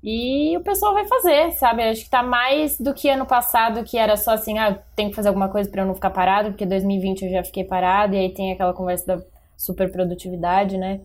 E 0.00 0.56
o 0.56 0.62
pessoal 0.62 0.94
vai 0.94 1.04
fazer, 1.04 1.50
sabe? 1.52 1.82
Acho 1.82 2.04
que 2.04 2.10
tá 2.10 2.22
mais 2.22 2.78
do 2.78 2.94
que 2.94 3.08
ano 3.08 3.26
passado, 3.26 3.82
que 3.82 3.98
era 3.98 4.16
só 4.16 4.34
assim, 4.34 4.58
ah, 4.58 4.78
tem 4.94 5.10
que 5.10 5.16
fazer 5.16 5.28
alguma 5.28 5.48
coisa 5.48 5.68
para 5.68 5.82
eu 5.82 5.86
não 5.86 5.94
ficar 5.94 6.10
parado, 6.10 6.50
porque 6.50 6.64
2020 6.64 7.22
eu 7.22 7.30
já 7.32 7.42
fiquei 7.42 7.64
parado, 7.64 8.14
e 8.14 8.18
aí 8.18 8.32
tem 8.32 8.52
aquela 8.52 8.72
conversa 8.72 9.16
da 9.16 9.22
super 9.56 9.90
produtividade, 9.90 10.76
né? 10.76 11.00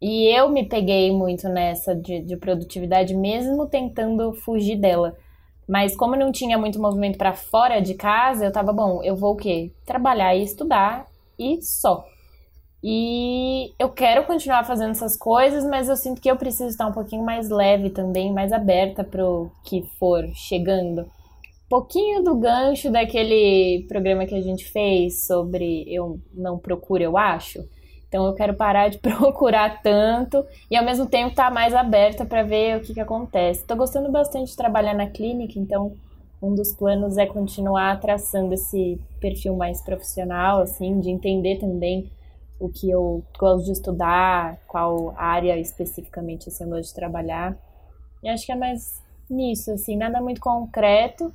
E 0.00 0.26
eu 0.26 0.48
me 0.48 0.64
peguei 0.68 1.10
muito 1.10 1.48
nessa 1.48 1.94
de, 1.94 2.20
de 2.20 2.36
produtividade, 2.36 3.14
mesmo 3.14 3.66
tentando 3.66 4.32
fugir 4.32 4.76
dela. 4.76 5.16
Mas 5.68 5.96
como 5.96 6.16
não 6.16 6.32
tinha 6.32 6.56
muito 6.56 6.80
movimento 6.80 7.18
para 7.18 7.34
fora 7.34 7.80
de 7.80 7.94
casa, 7.94 8.44
eu 8.44 8.52
tava, 8.52 8.72
bom, 8.72 9.02
eu 9.02 9.16
vou 9.16 9.34
o 9.34 9.36
quê? 9.36 9.70
Trabalhar 9.84 10.34
e 10.34 10.42
estudar 10.42 11.06
e 11.38 11.60
só. 11.60 12.06
E 12.82 13.72
eu 13.78 13.90
quero 13.90 14.24
continuar 14.24 14.64
fazendo 14.64 14.92
essas 14.92 15.16
coisas, 15.16 15.64
mas 15.64 15.88
eu 15.88 15.96
sinto 15.96 16.20
que 16.20 16.30
eu 16.30 16.36
preciso 16.36 16.68
estar 16.70 16.86
um 16.86 16.92
pouquinho 16.92 17.24
mais 17.24 17.50
leve 17.50 17.90
também, 17.90 18.32
mais 18.32 18.52
aberta 18.52 19.02
para 19.02 19.24
o 19.24 19.50
que 19.64 19.82
for 19.98 20.24
chegando. 20.32 21.04
Pouquinho 21.68 22.22
do 22.22 22.36
gancho 22.36 22.90
daquele 22.90 23.84
programa 23.88 24.26
que 24.26 24.34
a 24.34 24.40
gente 24.40 24.64
fez 24.64 25.26
sobre 25.26 25.84
eu 25.92 26.20
não 26.32 26.56
procuro, 26.56 27.02
eu 27.02 27.18
acho. 27.18 27.62
Então 28.08 28.26
eu 28.26 28.34
quero 28.34 28.54
parar 28.54 28.88
de 28.88 28.98
procurar 28.98 29.82
tanto 29.82 30.44
e 30.70 30.76
ao 30.76 30.84
mesmo 30.84 31.06
tempo 31.06 31.30
estar 31.30 31.48
tá 31.48 31.50
mais 31.50 31.74
aberta 31.74 32.24
para 32.24 32.42
ver 32.42 32.78
o 32.78 32.80
que, 32.80 32.94
que 32.94 33.00
acontece. 33.00 33.60
Estou 33.60 33.76
gostando 33.76 34.10
bastante 34.10 34.50
de 34.50 34.56
trabalhar 34.56 34.94
na 34.94 35.06
clínica, 35.06 35.58
então 35.58 35.92
um 36.42 36.54
dos 36.54 36.72
planos 36.72 37.18
é 37.18 37.26
continuar 37.26 38.00
traçando 38.00 38.54
esse 38.54 39.00
perfil 39.20 39.56
mais 39.56 39.82
profissional, 39.82 40.62
assim, 40.62 41.00
de 41.00 41.10
entender 41.10 41.58
também 41.58 42.10
o 42.60 42.68
que 42.68 42.90
eu 42.90 43.22
gosto 43.38 43.66
de 43.66 43.72
estudar, 43.72 44.58
qual 44.66 45.14
área 45.16 45.56
especificamente 45.58 46.48
assim, 46.48 46.64
eu 46.64 46.70
gosto 46.70 46.88
de 46.88 46.94
trabalhar. 46.94 47.56
E 48.22 48.28
acho 48.28 48.46
que 48.46 48.52
é 48.52 48.56
mais 48.56 49.00
nisso, 49.28 49.72
assim, 49.72 49.96
nada 49.96 50.20
muito 50.20 50.40
concreto, 50.40 51.32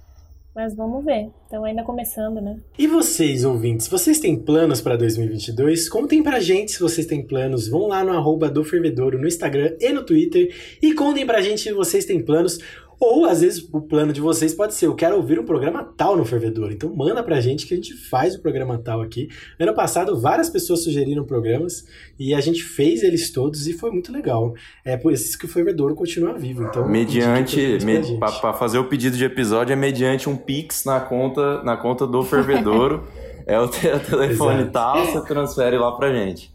mas 0.56 0.76
vamos 0.76 1.04
ver. 1.04 1.30
Então 1.48 1.64
ainda 1.66 1.84
começando, 1.84 2.40
né? 2.40 2.58
E 2.78 2.88
vocês, 2.88 3.44
ouvintes, 3.44 3.88
vocês 3.88 4.20
têm 4.20 4.36
planos 4.36 4.82
para 4.82 4.96
2022? 4.96 5.90
Contem 5.90 6.22
pra 6.22 6.40
gente 6.40 6.72
se 6.72 6.80
vocês 6.80 7.08
têm 7.08 7.26
planos. 7.26 7.68
Vão 7.68 7.88
lá 7.88 8.04
no 8.04 8.12
arroba 8.12 8.50
do 8.50 8.64
Fervedouro 8.64 9.20
no 9.20 9.28
Instagram 9.28 9.76
e 9.80 9.92
no 9.92 10.04
Twitter 10.04 10.54
e 10.82 10.94
contem 10.94 11.26
pra 11.26 11.42
gente 11.42 11.62
se 11.62 11.74
vocês 11.74 12.06
têm 12.06 12.22
planos. 12.22 12.60
Ou, 13.00 13.26
às 13.26 13.42
vezes, 13.42 13.68
o 13.72 13.82
plano 13.82 14.14
de 14.14 14.22
vocês 14.22 14.54
pode 14.54 14.74
ser: 14.74 14.88
eu 14.88 14.96
quero 14.96 15.16
ouvir 15.16 15.40
um 15.40 15.46
programa 15.46 15.84
tal 15.84 16.16
no 16.16 16.26
Fervedor. 16.26 16.72
Então, 16.72 16.94
manda 16.96 17.24
pra 17.24 17.42
gente 17.42 17.66
que 17.66 17.74
a 17.74 17.78
gente 17.78 17.94
faz 17.94 18.36
o 18.36 18.42
programa 18.42 18.78
tal 18.78 19.02
aqui. 19.02 19.28
Ano 19.60 19.74
passado, 19.74 20.20
várias 20.20 20.50
pessoas 20.50 20.84
sugeriram 20.84 21.24
programas 21.26 21.86
e 22.20 22.34
a 22.34 22.40
gente 22.40 22.64
fez 22.64 23.04
eles 23.04 23.32
todos 23.32 23.68
e 23.68 23.74
foi 23.74 23.92
muito 23.92 24.12
legal. 24.12 24.54
É 24.86 24.96
por 24.96 25.12
isso 25.12 25.38
que 25.38 25.46
o 25.46 25.50
Fervedor 25.50 25.96
continua 25.96 26.34
vivo. 26.38 26.64
Então, 26.64 26.88
mediante, 26.88 27.78
me, 27.84 28.20
para 28.20 28.54
fazer 28.54 28.78
o 28.78 28.86
pedido 28.86 29.18
de 29.18 29.26
episódio, 29.26 29.74
é 29.74 29.76
mediante 29.76 30.30
um 30.30 30.36
Pix 30.36 30.86
na 30.86 31.00
conta, 31.00 31.64
na 31.64 31.76
conta 31.76 32.06
do 32.06 32.24
Fervedouro. 32.24 33.04
é 33.46 33.60
o, 33.60 33.68
te, 33.68 33.88
o 33.88 34.00
telefone 34.00 34.62
Exato. 34.62 34.72
tal, 34.72 35.06
você 35.06 35.22
transfere 35.26 35.78
lá 35.78 35.92
pra 35.92 36.14
gente. 36.14 36.53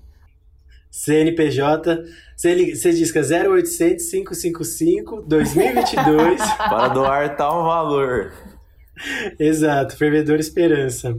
CNPJ, 0.98 2.04
você, 2.36 2.74
você 2.74 2.92
disca 2.92 3.20
0800 3.20 4.04
555 4.10 5.22
2022. 5.22 6.40
Para 6.56 6.88
doar 6.88 7.36
tal 7.36 7.62
valor. 7.62 8.32
Exato, 9.38 9.96
Fervedor 9.96 10.40
Esperança. 10.40 11.16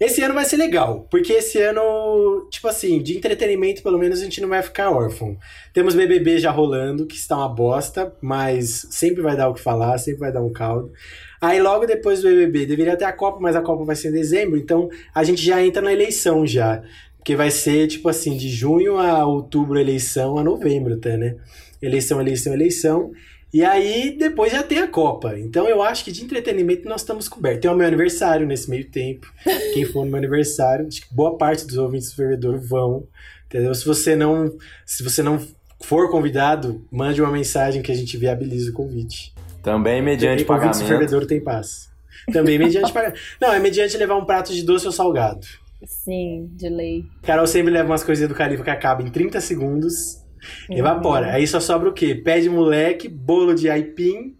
Esse 0.00 0.22
ano 0.22 0.34
vai 0.34 0.44
ser 0.44 0.56
legal, 0.56 1.06
porque 1.10 1.32
esse 1.32 1.60
ano, 1.60 2.48
tipo 2.50 2.66
assim, 2.66 3.00
de 3.00 3.16
entretenimento, 3.16 3.82
pelo 3.82 3.98
menos 3.98 4.20
a 4.20 4.24
gente 4.24 4.40
não 4.40 4.48
vai 4.48 4.62
ficar 4.62 4.90
órfão. 4.90 5.36
Temos 5.72 5.94
BBB 5.94 6.38
já 6.38 6.50
rolando, 6.50 7.06
que 7.06 7.14
está 7.14 7.36
uma 7.36 7.48
bosta, 7.48 8.12
mas 8.20 8.86
sempre 8.90 9.22
vai 9.22 9.36
dar 9.36 9.48
o 9.48 9.54
que 9.54 9.60
falar, 9.60 9.98
sempre 9.98 10.20
vai 10.20 10.32
dar 10.32 10.42
um 10.42 10.52
caldo. 10.52 10.92
Aí 11.40 11.60
logo 11.60 11.86
depois 11.86 12.20
do 12.20 12.28
BBB, 12.28 12.66
deveria 12.66 12.96
ter 12.96 13.04
a 13.04 13.12
Copa, 13.12 13.38
mas 13.40 13.54
a 13.54 13.62
Copa 13.62 13.84
vai 13.84 13.94
ser 13.94 14.08
em 14.08 14.12
dezembro, 14.12 14.56
então 14.56 14.88
a 15.14 15.22
gente 15.22 15.40
já 15.40 15.62
entra 15.62 15.82
na 15.82 15.92
eleição 15.92 16.44
já. 16.46 16.82
Porque 17.22 17.36
vai 17.36 17.52
ser, 17.52 17.86
tipo 17.86 18.08
assim, 18.08 18.36
de 18.36 18.48
junho 18.48 18.98
a 18.98 19.24
outubro 19.24 19.78
eleição, 19.78 20.38
a 20.38 20.42
novembro 20.42 20.94
até, 20.94 21.16
né? 21.16 21.36
Eleição, 21.80 22.20
eleição, 22.20 22.52
eleição. 22.52 23.12
E 23.54 23.64
aí 23.64 24.16
depois 24.18 24.50
já 24.50 24.60
tem 24.60 24.78
a 24.78 24.88
Copa. 24.88 25.38
Então 25.38 25.68
eu 25.68 25.82
acho 25.82 26.04
que 26.04 26.10
de 26.10 26.24
entretenimento 26.24 26.88
nós 26.88 27.02
estamos 27.02 27.28
cobertos. 27.28 27.60
Tem 27.60 27.70
o 27.70 27.76
meu 27.76 27.86
aniversário 27.86 28.44
nesse 28.44 28.68
meio 28.68 28.90
tempo. 28.90 29.32
Quem 29.72 29.84
for 29.84 30.04
no 30.04 30.10
meu 30.10 30.18
aniversário, 30.18 30.88
acho 30.88 31.02
que 31.02 31.14
boa 31.14 31.38
parte 31.38 31.64
dos 31.64 31.78
ouvintes 31.78 32.10
do 32.10 32.16
Fervedor 32.16 32.58
vão. 32.58 33.06
Entendeu? 33.46 33.72
Se 33.72 33.86
você 33.86 34.16
não, 34.16 34.52
se 34.84 35.04
você 35.04 35.22
não 35.22 35.38
for 35.80 36.10
convidado, 36.10 36.84
mande 36.90 37.22
uma 37.22 37.30
mensagem 37.30 37.82
que 37.82 37.92
a 37.92 37.94
gente 37.94 38.16
viabiliza 38.16 38.72
o 38.72 38.74
convite. 38.74 39.32
Também 39.62 40.02
mediante 40.02 40.44
Também 40.44 40.46
pagamento. 40.46 40.82
O 40.82 40.88
Fervedor 40.88 41.24
tem 41.24 41.40
paz. 41.40 41.88
Também 42.32 42.58
mediante 42.58 42.90
pagamento. 42.92 43.20
Não, 43.40 43.52
é 43.52 43.60
mediante 43.60 43.96
levar 43.96 44.16
um 44.16 44.24
prato 44.24 44.52
de 44.52 44.64
doce 44.64 44.86
ou 44.86 44.92
salgado. 44.92 45.46
Sim, 45.86 46.48
de 46.52 46.68
lei. 46.68 47.04
Carol 47.22 47.46
sempre 47.46 47.72
leva 47.72 47.88
umas 47.88 48.04
coisinhas 48.04 48.30
do 48.30 48.36
Califa 48.36 48.62
que 48.62 48.70
acabam 48.70 49.06
em 49.06 49.10
30 49.10 49.40
segundos. 49.40 50.22
Uhum. 50.68 50.78
Evapora. 50.78 51.32
Aí 51.32 51.46
só 51.46 51.60
sobra 51.60 51.88
o 51.88 51.92
quê? 51.92 52.14
Pé 52.14 52.40
de 52.40 52.50
moleque, 52.50 53.08
bolo 53.08 53.54
de 53.54 53.70
aipim 53.70 54.36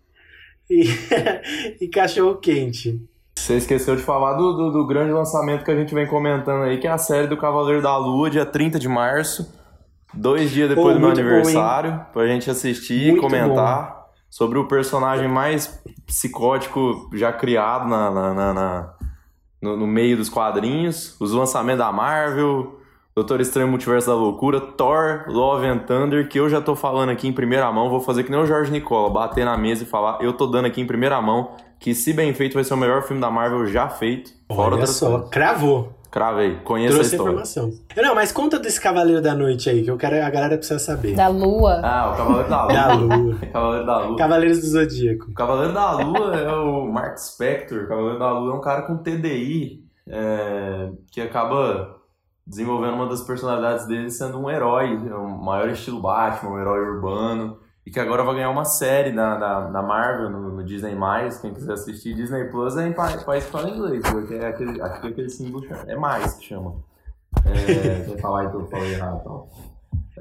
e, 0.69 0.85
e 1.81 1.89
cachorro 1.89 2.37
quente. 2.37 3.01
Você 3.37 3.57
esqueceu 3.57 3.97
de 3.97 4.03
falar 4.03 4.35
do, 4.35 4.53
do, 4.53 4.71
do, 4.71 4.87
grande 4.87 5.13
lançamento 5.13 5.65
que 5.65 5.71
a 5.71 5.77
gente 5.77 5.95
vem 5.95 6.07
comentando 6.07 6.65
aí, 6.65 6.79
que 6.79 6.87
é 6.87 6.91
a 6.91 6.99
série 6.99 7.27
do 7.27 7.37
Cavaleiro 7.37 7.83
da 7.83 7.97
Lua, 7.97 8.31
dia 8.31 8.47
30 8.47 8.79
de 8.79 8.89
março. 8.89 9.53
Dois 10.15 10.51
dias 10.51 10.69
depois 10.69 10.89
Pô, 10.89 10.93
do 10.95 11.01
meu 11.01 11.11
aniversário, 11.11 11.93
bom, 11.93 12.05
pra 12.13 12.27
gente 12.27 12.51
assistir 12.51 13.13
muito 13.13 13.19
e 13.19 13.21
comentar 13.21 13.87
bom. 13.87 14.05
sobre 14.29 14.59
o 14.59 14.69
personagem 14.69 15.27
mais 15.27 15.83
psicótico 16.07 17.11
já 17.15 17.33
criado 17.33 17.89
na, 17.89 18.11
na, 18.11 18.35
na, 18.35 18.53
na 18.53 18.95
no, 19.62 19.76
no 19.76 19.87
meio 19.87 20.16
dos 20.16 20.28
quadrinhos, 20.28 21.16
os 21.21 21.33
lançamentos 21.33 21.78
da 21.78 21.92
Marvel, 21.92 22.81
Doutor 23.14 23.40
Estranho 23.40 23.69
Multiverso 23.69 24.09
da 24.09 24.14
Loucura, 24.14 24.61
Thor, 24.61 25.25
Love 25.28 25.66
and 25.66 25.78
Thunder, 25.81 26.28
que 26.28 26.40
eu 26.40 26.49
já 26.49 26.61
tô 26.61 26.75
falando 26.75 27.11
aqui 27.11 27.28
em 27.28 27.33
primeira 27.33 27.71
mão, 27.71 27.88
vou 27.90 28.00
fazer 28.00 28.25
que 28.25 28.31
nem 28.31 28.40
o 28.40 28.47
Jorge 28.47 28.73
Nicola, 28.73 29.11
bater 29.11 29.45
na 29.45 29.57
mesa 29.57 29.85
e 29.85 29.87
falar, 29.87 30.19
eu 30.23 30.33
tô 30.33 30.47
dando 30.47 30.66
aqui 30.66 30.81
em 30.81 30.87
primeira 30.87 31.21
mão, 31.21 31.50
que 31.78 31.95
se 31.95 32.12
bem 32.12 32.33
feito 32.33 32.54
vai 32.54 32.64
ser 32.64 32.75
o 32.75 32.76
melhor 32.76 33.02
filme 33.02 33.21
da 33.21 33.31
Marvel 33.31 33.66
já 33.66 33.88
feito. 33.88 34.33
Fora 34.50 34.76
Olha 34.76 34.87
só, 34.87 35.11
coisas. 35.11 35.28
cravou. 35.31 35.92
Cravei, 36.12 36.57
conheço 36.57 36.92
Trouxe 36.97 37.14
a 37.14 37.16
história. 37.16 37.31
informação. 37.31 37.73
Não, 37.97 38.14
mas 38.14 38.31
conta 38.31 38.59
desse 38.59 38.78
Cavaleiro 38.78 39.23
da 39.23 39.35
Noite 39.35 39.71
aí, 39.71 39.83
que 39.83 39.90
eu 39.90 39.97
quero, 39.97 40.23
a 40.23 40.28
galera 40.28 40.59
precisa 40.59 40.78
saber. 40.78 41.16
Da 41.16 41.26
Lua. 41.28 41.81
Ah, 41.83 42.12
o 42.12 42.16
Cavaleiro 42.19 42.50
da 42.50 42.62
Lua. 42.64 42.73
da 42.75 42.92
Lua. 42.92 43.38
Cavaleiro 43.50 43.87
da 43.87 43.99
Lua. 43.99 44.19
Cavaleiros 44.19 44.61
do 44.61 44.66
Zodíaco. 44.66 45.31
O 45.31 45.35
Cavaleiro 45.35 45.73
da 45.73 45.92
Lua 45.92 46.37
é 46.37 46.52
o 46.52 46.85
Mark 46.92 47.16
Spector. 47.16 47.85
O 47.85 47.88
Cavaleiro 47.88 48.19
da 48.19 48.31
Lua 48.31 48.52
é 48.52 48.57
um 48.59 48.61
cara 48.61 48.83
com 48.83 48.99
TDI 48.99 49.83
é, 50.07 50.90
que 51.11 51.23
acaba 51.23 51.97
desenvolvendo 52.47 52.92
uma 52.92 53.09
das 53.09 53.23
personalidades 53.23 53.87
dele 53.87 54.11
sendo 54.11 54.38
um 54.38 54.50
herói, 54.50 54.95
o 54.95 55.14
é 55.14 55.42
maior 55.42 55.71
estilo 55.71 55.99
Batman, 55.99 56.50
um 56.50 56.59
herói 56.61 56.81
urbano, 56.81 57.57
e 57.85 57.91
que 57.91 57.99
agora 57.99 58.23
vai 58.23 58.37
ganhar 58.37 58.51
uma 58.51 58.65
série 58.65 59.12
na, 59.12 59.69
na 59.71 59.83
Marvel, 59.83 60.31
no, 60.31 60.53
no, 60.53 60.65
Disney+, 60.65 60.97
quem 61.41 61.53
quiser 61.53 61.73
assistir, 61.73 62.15
Disney 62.15 62.45
Plus 62.45 62.77
é 62.77 62.87
em 62.87 62.93
país 62.93 63.25
que 63.25 63.51
fala 63.51 63.71
inglês, 63.71 64.03
porque 64.09 64.35
é 64.35 64.47
aquele, 64.47 64.81
aquele 64.81 65.29
símbolo, 65.29 65.67
é 65.87 65.97
mais 65.97 66.35
que 66.35 66.45
chama. 66.45 66.77
É, 67.45 68.05
quem 68.07 68.19
falar 68.19 68.45
então 68.45 68.67
falei 68.67 68.95
errado 68.95 69.21
então. 69.21 69.49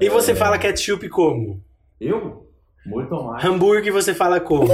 E 0.00 0.08
você 0.08 0.32
é, 0.32 0.34
fala 0.34 0.58
ketchup 0.58 1.08
como? 1.08 1.62
Eu? 2.00 2.48
Muito 2.84 3.14
mais. 3.22 3.44
Hambúrguer 3.44 3.92
você 3.92 4.12
fala 4.12 4.40
como? 4.40 4.68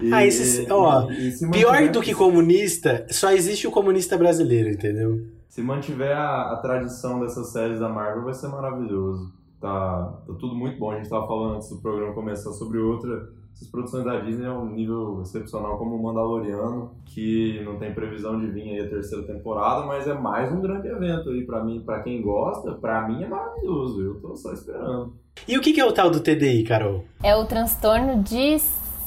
E, 0.00 0.12
ah, 0.12 0.26
esse, 0.26 0.66
ó, 0.68 1.08
e, 1.08 1.28
e 1.28 1.50
pior 1.52 1.88
do 1.88 2.02
que 2.02 2.12
comunista, 2.12 3.06
só 3.08 3.30
existe 3.30 3.68
o 3.68 3.70
comunista 3.70 4.18
brasileiro, 4.18 4.68
entendeu? 4.68 5.28
Se 5.48 5.62
mantiver 5.62 6.16
a, 6.16 6.54
a, 6.54 6.56
tradição 6.56 7.20
dessas 7.20 7.52
séries 7.52 7.78
da 7.78 7.88
Marvel, 7.88 8.24
vai 8.24 8.34
ser 8.34 8.48
maravilhoso. 8.48 9.32
Tá, 9.62 10.18
tá 10.26 10.34
tudo 10.40 10.56
muito 10.56 10.76
bom. 10.76 10.90
A 10.90 10.96
gente 10.96 11.08
tava 11.08 11.24
falando 11.24 11.54
antes 11.54 11.70
do 11.70 11.80
programa 11.80 12.12
começar 12.12 12.50
sobre 12.50 12.78
outra. 12.78 13.28
Essas 13.54 13.70
produções 13.70 14.04
da 14.04 14.18
Disney 14.18 14.46
é 14.46 14.50
um 14.50 14.66
nível 14.66 15.22
excepcional 15.22 15.78
como 15.78 15.94
o 15.94 16.02
Mandaloriano, 16.02 16.96
que 17.06 17.62
não 17.64 17.78
tem 17.78 17.94
previsão 17.94 18.40
de 18.40 18.48
vir 18.48 18.62
aí 18.62 18.80
a 18.80 18.88
terceira 18.88 19.24
temporada, 19.24 19.86
mas 19.86 20.08
é 20.08 20.14
mais 20.14 20.52
um 20.52 20.60
grande 20.60 20.88
evento 20.88 21.30
aí 21.30 21.46
para 21.46 21.62
mim, 21.62 21.80
para 21.80 22.02
quem 22.02 22.20
gosta, 22.22 22.72
para 22.72 23.06
mim 23.06 23.22
é 23.22 23.28
maravilhoso. 23.28 24.02
Eu 24.02 24.20
tô 24.20 24.34
só 24.34 24.52
esperando. 24.52 25.14
E 25.46 25.56
o 25.56 25.60
que 25.60 25.78
é 25.78 25.84
o 25.84 25.92
tal 25.92 26.10
do 26.10 26.18
TDI, 26.18 26.64
Carol? 26.64 27.04
É 27.22 27.36
o 27.36 27.44
transtorno 27.44 28.20
de 28.20 28.56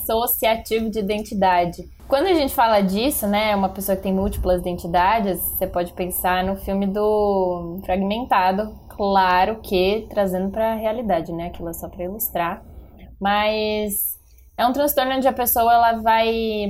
associativo 0.10 0.90
de 0.90 1.00
identidade. 1.00 1.84
Quando 2.08 2.28
a 2.28 2.34
gente 2.34 2.54
fala 2.54 2.82
disso, 2.82 3.28
né, 3.28 3.56
uma 3.56 3.70
pessoa 3.70 3.96
que 3.96 4.04
tem 4.04 4.14
múltiplas 4.14 4.62
identidades, 4.62 5.42
você 5.42 5.66
pode 5.66 5.92
pensar 5.94 6.44
no 6.44 6.56
filme 6.56 6.86
do 6.86 7.82
Fragmentado, 7.84 8.85
claro 8.96 9.62
que 9.62 10.08
trazendo 10.10 10.50
para 10.50 10.74
a 10.74 10.76
realidade, 10.76 11.32
né, 11.34 11.48
aquilo 11.48 11.70
é 11.70 11.74
só 11.74 11.90
para 11.90 12.04
ilustrar, 12.04 12.64
mas 13.20 14.20
é 14.58 14.66
um 14.66 14.74
transtorno 14.74 15.14
onde 15.14 15.28
a 15.28 15.34
pessoa 15.34 15.74
ela 15.74 15.94
vai 16.02 16.68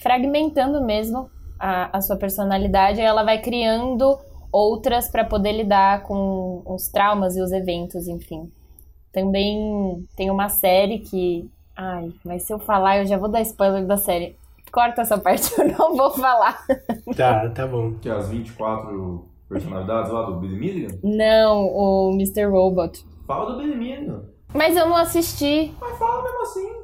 fragmentando 0.00 0.84
mesmo 0.84 1.30
a, 1.58 1.96
a 1.96 2.00
sua 2.00 2.16
personalidade, 2.16 3.00
e 3.00 3.04
ela 3.04 3.24
vai 3.24 3.40
criando 3.40 4.18
outras 4.52 5.10
para 5.10 5.24
poder 5.24 5.52
lidar 5.52 6.02
com 6.04 6.62
os 6.66 6.88
traumas 6.88 7.36
e 7.36 7.42
os 7.42 7.52
eventos, 7.52 8.06
enfim. 8.08 8.50
Também 9.12 10.06
tem 10.16 10.30
uma 10.30 10.48
série 10.48 11.00
que 11.00 11.50
Ai, 11.80 12.12
mas 12.24 12.42
se 12.42 12.52
eu 12.52 12.58
falar, 12.58 12.98
eu 12.98 13.06
já 13.06 13.16
vou 13.16 13.28
dar 13.28 13.40
spoiler 13.42 13.86
da 13.86 13.96
série. 13.96 14.36
Corta 14.72 15.02
essa 15.02 15.16
parte, 15.22 15.48
eu 15.56 15.68
não 15.78 15.94
vou 15.96 16.10
falar. 16.10 16.58
Tá, 17.16 17.48
tá 17.50 17.66
bom. 17.68 17.94
Que 17.94 18.08
é 18.08 18.12
as 18.12 18.28
24 18.28 19.24
personalidades 19.48 20.10
lá 20.10 20.22
do 20.22 20.36
Billy 20.36 20.56
Milligan? 20.56 20.98
Não, 21.02 21.66
o 21.66 22.12
Mr. 22.12 22.44
Robot. 22.44 23.04
Fala 23.26 23.52
do 23.52 23.58
Billy 23.58 23.76
Milligan. 23.76 24.22
Mas 24.54 24.76
eu 24.76 24.88
não 24.88 24.96
assisti. 24.96 25.74
Mas 25.80 25.98
fala 25.98 26.22
mesmo 26.22 26.42
assim. 26.42 26.78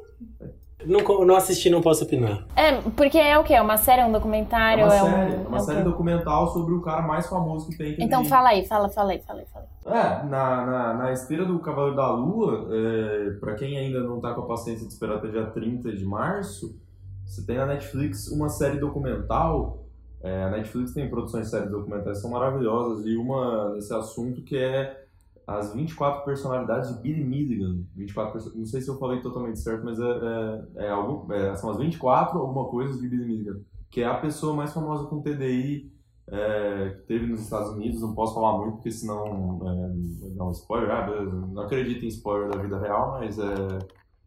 Não, 0.85 1.25
não 1.25 1.35
assisti, 1.35 1.69
não 1.69 1.81
posso 1.81 2.03
opinar. 2.03 2.45
É, 2.55 2.73
porque 2.95 3.17
é 3.17 3.37
o 3.37 3.43
quê? 3.43 3.55
É 3.55 3.61
uma 3.61 3.77
série, 3.77 4.01
é 4.01 4.05
um 4.05 4.11
documentário? 4.11 4.83
É 4.83 4.85
uma 4.85 4.95
é 4.95 4.99
série, 4.99 5.35
um, 5.35 5.47
uma 5.47 5.57
é 5.57 5.59
série 5.61 5.81
documental 5.81 6.47
sobre 6.49 6.75
o 6.75 6.81
cara 6.81 7.01
mais 7.01 7.27
famoso 7.27 7.69
que 7.69 7.77
tem. 7.77 7.95
Que 7.95 8.03
Então 8.03 8.21
tem... 8.21 8.29
fala 8.29 8.49
aí, 8.49 8.65
fala, 8.65 8.87
fala 8.89 9.11
aí, 9.13 9.19
fala 9.25 9.39
aí, 9.39 9.45
fala 9.51 9.65
aí. 9.65 9.97
É, 9.97 10.23
na, 10.25 10.65
na, 10.65 10.93
na 10.93 11.11
esteira 11.11 11.45
do 11.45 11.59
Cavaleiro 11.59 11.95
da 11.95 12.11
Lua, 12.11 12.67
é, 12.71 13.31
pra 13.39 13.55
quem 13.55 13.77
ainda 13.77 14.01
não 14.01 14.19
tá 14.19 14.33
com 14.33 14.41
a 14.41 14.45
paciência 14.45 14.85
de 14.85 14.93
esperar 14.93 15.17
até 15.17 15.27
dia 15.27 15.45
30 15.47 15.91
de 15.91 16.05
março, 16.05 16.79
você 17.25 17.43
tem 17.45 17.57
na 17.57 17.65
Netflix 17.65 18.27
uma 18.27 18.49
série 18.49 18.77
documental. 18.77 19.84
É, 20.21 20.43
a 20.43 20.49
Netflix 20.49 20.93
tem 20.93 21.09
produções 21.09 21.49
séries 21.49 21.69
documentais 21.69 22.17
que 22.17 22.21
são 22.21 22.31
maravilhosas, 22.31 23.05
e 23.05 23.15
uma 23.15 23.73
nesse 23.73 23.93
assunto 23.93 24.41
que 24.41 24.57
é 24.57 25.05
as 25.47 25.73
24 25.73 26.25
personalidades 26.25 26.95
de 26.95 27.01
Billy 27.01 27.23
Milligan. 27.23 27.83
24, 27.95 28.51
não 28.55 28.65
sei 28.65 28.81
se 28.81 28.89
eu 28.89 28.97
falei 28.97 29.21
totalmente 29.21 29.59
certo, 29.59 29.85
mas 29.85 29.99
é, 29.99 30.03
é, 30.03 30.85
é 30.85 30.89
algo, 30.89 31.31
é, 31.31 31.55
são 31.55 31.69
as 31.69 31.77
24 31.77 32.39
alguma 32.39 32.67
coisa 32.67 32.99
de 32.99 33.07
Billy 33.07 33.25
Milligan, 33.25 33.59
que 33.91 34.01
é 34.01 34.05
a 34.07 34.17
pessoa 34.17 34.55
mais 34.55 34.73
famosa 34.73 35.05
com 35.05 35.21
TDI 35.21 35.93
é, 36.27 36.89
que 36.97 37.03
teve 37.03 37.27
nos 37.27 37.41
Estados 37.41 37.71
Unidos. 37.71 38.01
Não 38.01 38.15
posso 38.15 38.33
falar 38.33 38.57
muito, 38.57 38.73
porque 38.77 38.91
senão 38.91 39.59
é, 39.67 40.43
um 40.43 40.51
spoiler. 40.51 40.89
Ah, 40.89 41.07
não 41.07 41.61
acredito 41.61 42.03
em 42.03 42.07
spoiler 42.07 42.49
da 42.49 42.61
vida 42.61 42.79
real, 42.79 43.11
mas 43.11 43.37
é, 43.37 43.79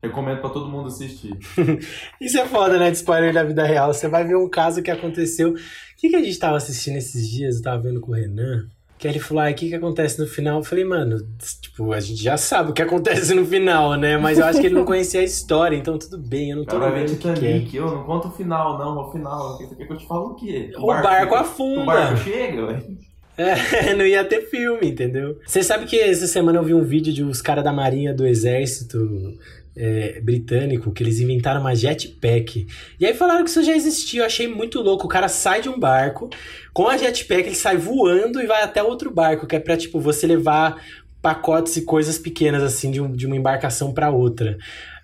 recomendo 0.03 0.41
para 0.41 0.51
todo 0.51 0.69
mundo 0.69 0.89
assistir. 0.89 1.37
Isso 2.21 2.39
é 2.39 2.47
foda, 2.47 2.79
né? 2.79 2.91
De 2.91 2.97
spoiler 2.97 3.33
da 3.33 3.45
vida 3.45 3.65
real. 3.65 3.93
Você 3.93 4.09
vai 4.09 4.25
ver 4.25 4.37
um 4.37 4.49
caso 4.49 4.83
que 4.83 4.91
aconteceu. 4.91 5.51
O 5.51 5.57
que, 5.97 6.09
que 6.09 6.17
a 6.17 6.23
gente 6.23 6.39
tava 6.39 6.57
assistindo 6.57 6.97
esses 6.97 7.29
dias? 7.29 7.57
Eu 7.57 7.63
tava 7.63 7.83
vendo 7.83 8.01
com 8.01 8.13
o 8.13 8.15
Renan. 8.15 8.69
Que 8.97 9.07
ele 9.07 9.21
falou, 9.21 9.45
ah, 9.45 9.51
o 9.51 9.55
que 9.55 9.69
que 9.69 9.75
acontece 9.77 10.19
no 10.19 10.27
final? 10.27 10.59
Eu 10.59 10.65
falei, 10.65 10.85
mano, 10.85 11.19
tipo, 11.63 11.93
a 11.93 12.01
gente 12.01 12.21
já 12.21 12.37
sabe 12.37 12.71
o 12.71 12.75
que 12.75 12.83
acontece 12.83 13.33
no 13.33 13.47
final, 13.47 13.95
né? 13.95 14.19
Mas 14.19 14.39
eu 14.39 14.45
acho 14.45 14.61
que 14.61 14.67
ele 14.67 14.75
não 14.75 14.85
conhecia 14.85 15.21
a 15.21 15.25
história, 15.25 15.77
então 15.77 15.97
tudo 15.97 16.19
bem, 16.19 16.51
eu 16.51 16.57
não 16.57 16.65
tô 16.65 16.73
Cara, 16.73 16.91
vai 16.91 17.03
lembrando 17.03 17.23
ver 17.23 17.31
o 17.31 17.35
que, 17.35 17.71
que 17.71 17.79
é. 17.79 17.81
Eu 17.81 17.87
não 17.87 18.03
conto 18.03 18.27
o 18.27 18.33
final, 18.33 18.77
não, 18.77 18.99
o 18.99 19.13
final. 19.13 19.57
Quer 19.57 19.87
que 19.87 19.93
eu 19.93 19.97
te 19.97 20.05
falo 20.05 20.31
o 20.31 20.35
quê? 20.35 20.73
O 20.77 20.87
barco 20.87 21.37
afunda. 21.37 21.83
O 21.83 21.87
barco 21.87 22.17
chega, 22.25 22.67
velho. 22.67 22.99
É, 23.39 23.95
não 23.95 24.05
ia 24.05 24.25
ter 24.25 24.51
filme, 24.51 24.89
entendeu? 24.89 25.39
Você 25.47 25.63
sabe 25.63 25.87
que 25.87 25.97
essa 25.97 26.27
semana 26.27 26.59
eu 26.59 26.65
vi 26.65 26.75
um 26.75 26.83
vídeo 26.83 27.13
de 27.13 27.23
os 27.23 27.41
caras 27.41 27.63
da 27.63 27.73
Marinha 27.73 28.13
do 28.13 28.27
Exército 28.27 28.99
é, 29.79 30.21
britânico 30.21 30.91
que 30.93 31.03
eles 31.03 31.21
inventaram 31.21 31.61
uma 31.61 31.75
jetpack. 31.75 32.67
E 32.99 33.07
aí 33.07 33.15
falaram 33.15 33.45
que 33.45 33.51
isso 33.51 33.63
já 33.63 33.75
existia. 33.75 34.23
Eu 34.23 34.27
achei 34.27 34.49
muito 34.49 34.81
louco. 34.81 35.07
O 35.07 35.09
cara 35.09 35.29
sai 35.29 35.61
de 35.63 35.69
um 35.69 35.79
barco, 35.79 36.29
com 36.75 36.89
a 36.89 36.97
jetpack 36.97 37.47
ele 37.47 37.55
sai 37.55 37.77
voando 37.77 38.41
e 38.41 38.47
vai 38.47 38.63
até 38.63 38.83
outro 38.83 39.11
barco, 39.13 39.47
que 39.47 39.57
é 39.57 39.61
pra, 39.61 39.77
tipo, 39.77 40.01
você 40.01 40.27
levar 40.27 40.83
pacotes 41.23 41.77
e 41.77 41.83
coisas 41.85 42.19
pequenas, 42.19 42.63
assim, 42.63 42.91
de, 42.91 43.01
um, 43.01 43.11
de 43.11 43.27
uma 43.27 43.37
embarcação 43.37 43.93
para 43.93 44.11
outra. 44.11 44.57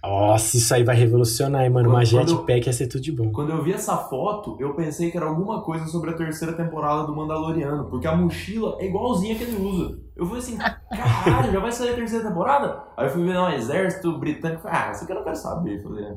Nossa, 0.02 0.58
isso 0.58 0.72
aí 0.74 0.84
vai 0.84 0.94
revolucionar, 0.94 1.64
hein, 1.64 1.70
mano. 1.70 1.88
Uma 1.88 2.04
Quando- 2.04 2.28
eu- 2.30 2.36
jetpack 2.36 2.66
ia 2.66 2.72
ser 2.74 2.86
tudo 2.88 3.00
de 3.02 3.10
bom. 3.10 3.32
Quando 3.32 3.50
eu 3.52 3.62
vi 3.62 3.72
essa 3.72 3.96
foto, 3.96 4.54
eu 4.60 4.74
pensei 4.74 5.10
que 5.10 5.16
era 5.16 5.24
alguma 5.26 5.62
coisa 5.62 5.86
sobre 5.86 6.10
a 6.10 6.12
terceira 6.12 6.52
temporada 6.52 7.06
do 7.06 7.16
Mandaloriano, 7.16 7.86
porque 7.86 8.06
a 8.06 8.14
mochila 8.14 8.76
é 8.80 8.86
igualzinha 8.86 9.34
que 9.34 9.44
ele 9.44 9.56
usa. 9.56 9.98
Eu 10.14 10.26
falei 10.26 10.42
assim, 10.42 10.58
caralho, 10.90 11.52
já 11.52 11.60
vai 11.60 11.72
sair 11.72 11.90
a 11.90 11.94
terceira 11.94 12.28
temporada? 12.28 12.82
Aí 12.96 13.06
eu 13.06 13.10
fui 13.10 13.24
ver, 13.24 13.34
não, 13.34 13.52
exército 13.52 14.18
britânico, 14.18 14.62
falei, 14.62 14.78
ah, 14.78 14.90
isso 14.92 15.04
aqui 15.04 15.12
eu 15.12 15.16
não 15.16 15.24
quero 15.24 15.36
saber. 15.36 15.82
Falei, 15.82 16.04
é. 16.04 16.14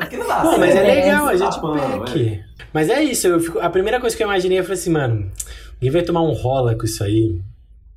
Aqui 0.00 0.16
não 0.16 0.26
dá 0.28 0.44
Não, 0.44 0.58
mas 0.58 0.74
é 0.76 0.82
legal, 0.82 1.28
a 1.28 1.36
Tá 1.38 1.60
pano, 1.60 1.74
velho. 2.04 2.06
jetpack. 2.06 2.44
Mas 2.72 2.88
é 2.90 3.02
isso, 3.02 3.26
eu 3.26 3.40
fico- 3.40 3.58
a 3.58 3.70
primeira 3.70 4.00
coisa 4.00 4.16
que 4.16 4.22
eu 4.22 4.26
imaginei, 4.28 4.58
eu 4.58 4.62
falei 4.64 4.78
assim, 4.78 4.90
mano, 4.90 5.30
alguém 5.74 5.90
vai 5.90 6.02
tomar 6.02 6.22
um 6.22 6.32
rola 6.32 6.76
com 6.76 6.84
isso 6.84 7.02
aí, 7.02 7.40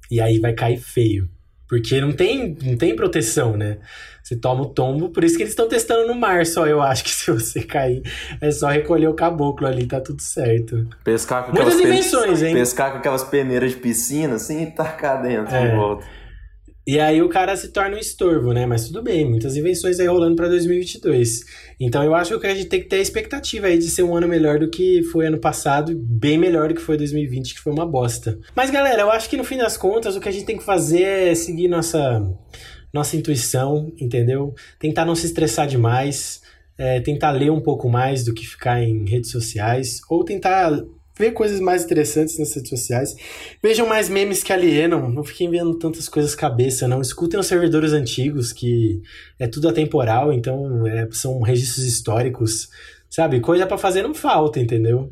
e 0.10 0.20
aí 0.22 0.40
vai 0.40 0.54
cair 0.54 0.78
feio. 0.78 1.30
Porque 1.72 2.02
não 2.02 2.12
tem, 2.12 2.58
não 2.66 2.76
tem 2.76 2.94
proteção, 2.98 3.56
né? 3.56 3.78
Você 4.22 4.36
toma 4.36 4.64
o 4.64 4.66
tombo, 4.66 5.08
por 5.08 5.24
isso 5.24 5.38
que 5.38 5.44
eles 5.44 5.54
estão 5.54 5.70
testando 5.70 6.06
no 6.06 6.14
mar 6.14 6.46
só. 6.46 6.68
Eu 6.68 6.82
acho 6.82 7.02
que 7.02 7.10
se 7.16 7.32
você 7.32 7.64
cair, 7.64 8.02
é 8.42 8.52
só 8.52 8.68
recolher 8.68 9.08
o 9.08 9.14
caboclo 9.14 9.66
ali, 9.66 9.88
tá 9.88 10.02
tudo 10.02 10.22
certo. 10.22 10.86
Pescar 11.02 11.46
com 11.46 11.54
Muitas 11.54 11.80
invenções, 11.80 12.44
hein? 12.44 12.54
Pescar 12.54 12.92
com 12.92 12.98
aquelas 12.98 13.24
peneiras 13.24 13.72
de 13.72 13.78
piscina, 13.78 14.36
assim, 14.36 14.64
e 14.64 14.66
tacar 14.72 15.22
dentro 15.22 15.56
É. 15.56 15.70
de 15.70 15.76
volta. 15.78 16.04
E 16.86 17.00
aí 17.00 17.22
o 17.22 17.30
cara 17.30 17.56
se 17.56 17.72
torna 17.72 17.96
um 17.96 18.00
estorvo, 18.00 18.54
né? 18.54 18.66
Mas 18.66 18.88
tudo 18.88 19.04
bem, 19.04 19.30
muitas 19.30 19.56
invenções 19.56 20.00
aí 20.00 20.08
rolando 20.08 20.36
pra 20.36 20.48
2022. 20.48 21.42
Então 21.80 22.04
eu 22.04 22.16
acho 22.16 22.40
que 22.40 22.48
a 22.48 22.56
gente 22.56 22.70
tem 22.70 22.82
que 22.82 22.88
ter 22.88 22.98
a 22.98 23.02
expectativa 23.02 23.68
aí 23.68 23.78
de 23.78 23.90
ser 23.90 24.04
um 24.04 24.16
ano 24.16 24.28
melhor 24.28 24.60
do 24.60 24.70
que 24.70 25.04
foi 25.04 25.28
ano 25.28 25.38
passado, 25.38 25.96
bem 25.96 26.38
melhor 26.38 26.70
do 26.70 26.76
que 26.76 26.82
foi 26.82 26.98
2020, 26.98 27.54
que 27.54 27.60
foi 27.60 27.72
uma 27.72 27.86
bosta. 27.86 28.40
Mas 28.56 28.72
galera, 28.72 29.04
eu 29.04 29.12
acho 29.12 29.30
que 29.30 29.38
no 29.38 29.44
fim 29.44 29.58
das 29.58 29.78
contas 29.78 30.16
o 30.16 30.20
que 30.20 30.30
a 30.30 30.32
gente 30.32 30.46
tem 30.46 30.58
que 30.58 30.64
fazer 30.64 31.04
é 31.04 31.36
seguir 31.36 31.68
nossa 31.68 32.22
nossa 32.94 33.16
intuição, 33.16 33.92
entendeu? 33.98 34.54
Tentar 34.78 35.06
não 35.06 35.16
se 35.16 35.26
estressar 35.26 35.68
demais, 35.68 36.42
é, 36.78 37.00
tentar 37.00 37.32
ler 37.32 37.52
um 37.52 37.62
pouco 37.62 37.88
mais 37.90 38.26
do 38.26 38.34
que 38.34 38.46
ficar 38.46 38.82
em 38.82 39.08
redes 39.08 39.32
sociais, 39.32 40.02
ou 40.10 40.26
tentar 40.26 40.72
ver 41.22 41.32
coisas 41.32 41.60
mais 41.60 41.86
interessantes 41.86 42.38
nas 42.40 42.54
redes 42.54 42.70
sociais. 42.70 43.16
Vejam 43.64 43.88
mais 43.88 44.10
memes 44.10 44.44
que 44.44 44.52
alienam, 44.52 45.10
não 45.10 45.24
fiquem 45.24 45.50
vendo 45.50 45.76
tantas 45.76 46.10
coisas 46.10 46.36
cabeça, 46.36 46.88
não. 46.88 47.00
Escutem 47.00 47.40
os 47.40 47.48
servidores 47.48 47.94
antigos, 47.94 48.52
que 48.52 49.02
é 49.40 49.48
tudo 49.48 49.70
atemporal, 49.70 50.34
então 50.34 50.86
é, 50.88 51.08
são 51.12 51.40
registros 51.42 51.86
históricos, 51.86 52.70
sabe? 53.10 53.40
Coisa 53.40 53.66
pra 53.68 53.78
fazer 53.78 54.02
não 54.04 54.14
falta, 54.14 54.60
entendeu? 54.60 55.12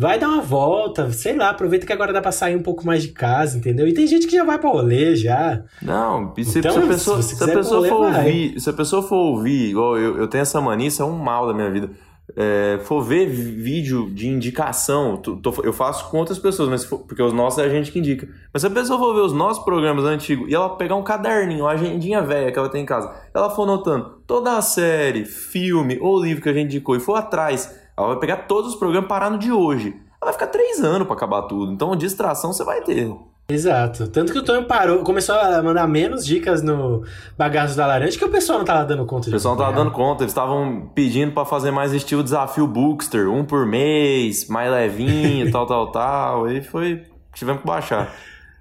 Vai 0.00 0.16
dar 0.16 0.28
uma 0.28 0.40
volta, 0.40 1.10
sei 1.10 1.34
lá, 1.34 1.50
aproveita 1.50 1.84
que 1.84 1.92
agora 1.92 2.12
dá 2.12 2.20
pra 2.22 2.30
sair 2.30 2.54
um 2.54 2.62
pouco 2.62 2.86
mais 2.86 3.02
de 3.02 3.08
casa, 3.08 3.58
entendeu? 3.58 3.88
E 3.88 3.92
tem 3.92 4.06
gente 4.06 4.28
que 4.28 4.36
já 4.36 4.44
vai 4.44 4.56
pra 4.56 4.70
rolê 4.70 5.16
já. 5.16 5.64
Não, 5.82 6.32
se, 6.36 6.60
Então, 6.60 6.70
se 6.72 6.78
a 6.78 6.86
pessoa, 6.86 7.20
se 7.20 7.34
se 7.34 7.34
a 7.34 7.38
quiser 7.38 7.56
pessoa 7.56 7.76
rolê, 7.78 7.88
for 7.88 8.12
vai. 8.12 8.26
ouvir, 8.26 8.60
se 8.60 8.70
a 8.70 8.72
pessoa 8.72 9.02
for 9.02 9.16
ouvir, 9.16 9.70
igual 9.70 9.98
eu, 9.98 10.16
eu 10.18 10.28
tenho 10.28 10.42
essa 10.42 10.60
mania, 10.60 10.86
isso 10.86 11.02
é 11.02 11.04
um 11.04 11.18
mal 11.18 11.48
da 11.48 11.52
minha 11.52 11.68
vida. 11.68 11.90
É, 12.36 12.78
for 12.84 13.00
ver 13.02 13.26
vídeo 13.26 14.10
de 14.10 14.28
indicação, 14.28 15.16
tô- 15.16 15.36
tô- 15.36 15.62
eu 15.62 15.72
faço 15.72 16.10
com 16.10 16.18
outras 16.18 16.38
pessoas, 16.38 16.68
mas 16.68 16.84
for- 16.84 16.98
porque 17.00 17.22
os 17.22 17.32
nossos 17.32 17.58
é 17.58 17.64
a 17.64 17.68
gente 17.70 17.90
que 17.90 17.98
indica. 17.98 18.28
Mas 18.52 18.60
se 18.62 18.66
a 18.66 18.70
pessoa 18.70 18.98
for 18.98 19.14
ver 19.14 19.22
os 19.22 19.32
nossos 19.32 19.64
programas 19.64 20.04
antigos 20.04 20.48
e 20.48 20.54
ela 20.54 20.76
pegar 20.76 20.94
um 20.96 21.02
caderninho, 21.02 21.64
uma 21.64 21.72
agendinha 21.72 22.20
velha 22.20 22.52
que 22.52 22.58
ela 22.58 22.68
tem 22.68 22.82
em 22.82 22.86
casa, 22.86 23.10
ela 23.34 23.48
for 23.50 23.62
anotando 23.62 24.20
toda 24.26 24.56
a 24.56 24.62
série, 24.62 25.24
filme 25.24 25.98
ou 26.00 26.22
livro 26.22 26.42
que 26.42 26.48
a 26.48 26.52
gente 26.52 26.66
indicou 26.66 26.94
e 26.96 27.00
for 27.00 27.14
atrás, 27.14 27.74
ela 27.96 28.08
vai 28.08 28.18
pegar 28.18 28.36
todos 28.46 28.72
os 28.74 28.78
programas 28.78 29.08
parando 29.08 29.38
de 29.38 29.50
hoje. 29.50 29.88
Ela 30.20 30.30
vai 30.30 30.32
ficar 30.32 30.48
três 30.48 30.80
anos 30.82 31.06
pra 31.06 31.16
acabar 31.16 31.42
tudo. 31.42 31.72
Então, 31.72 31.94
distração 31.96 32.52
você 32.52 32.62
vai 32.64 32.82
ter. 32.82 33.10
Exato. 33.50 34.06
Tanto 34.08 34.30
que 34.30 34.38
o 34.38 34.42
Tonho 34.42 34.66
parou, 34.66 35.02
começou 35.02 35.34
a 35.34 35.62
mandar 35.62 35.88
menos 35.88 36.22
dicas 36.22 36.60
no 36.60 37.02
Bagaço 37.34 37.74
da 37.74 37.86
Laranja, 37.86 38.18
que 38.18 38.24
o 38.24 38.28
pessoal 38.28 38.58
não 38.58 38.66
tava 38.66 38.84
dando 38.84 39.06
conta 39.06 39.30
O 39.30 39.32
pessoal 39.32 39.56
não 39.56 39.64
tava 39.64 39.74
dando 39.74 39.90
conta, 39.90 40.22
eles 40.22 40.32
estavam 40.32 40.90
pedindo 40.94 41.32
pra 41.32 41.46
fazer 41.46 41.70
mais 41.70 41.94
estilo 41.94 42.22
desafio 42.22 42.66
Bookster, 42.66 43.26
um 43.26 43.46
por 43.46 43.64
mês, 43.64 44.46
mais 44.48 44.70
levinho, 44.70 45.50
tal, 45.50 45.64
tal, 45.66 45.86
tal. 45.92 46.44
Aí 46.44 46.60
foi. 46.60 47.04
Tivemos 47.32 47.62
que 47.62 47.66
baixar. 47.66 48.14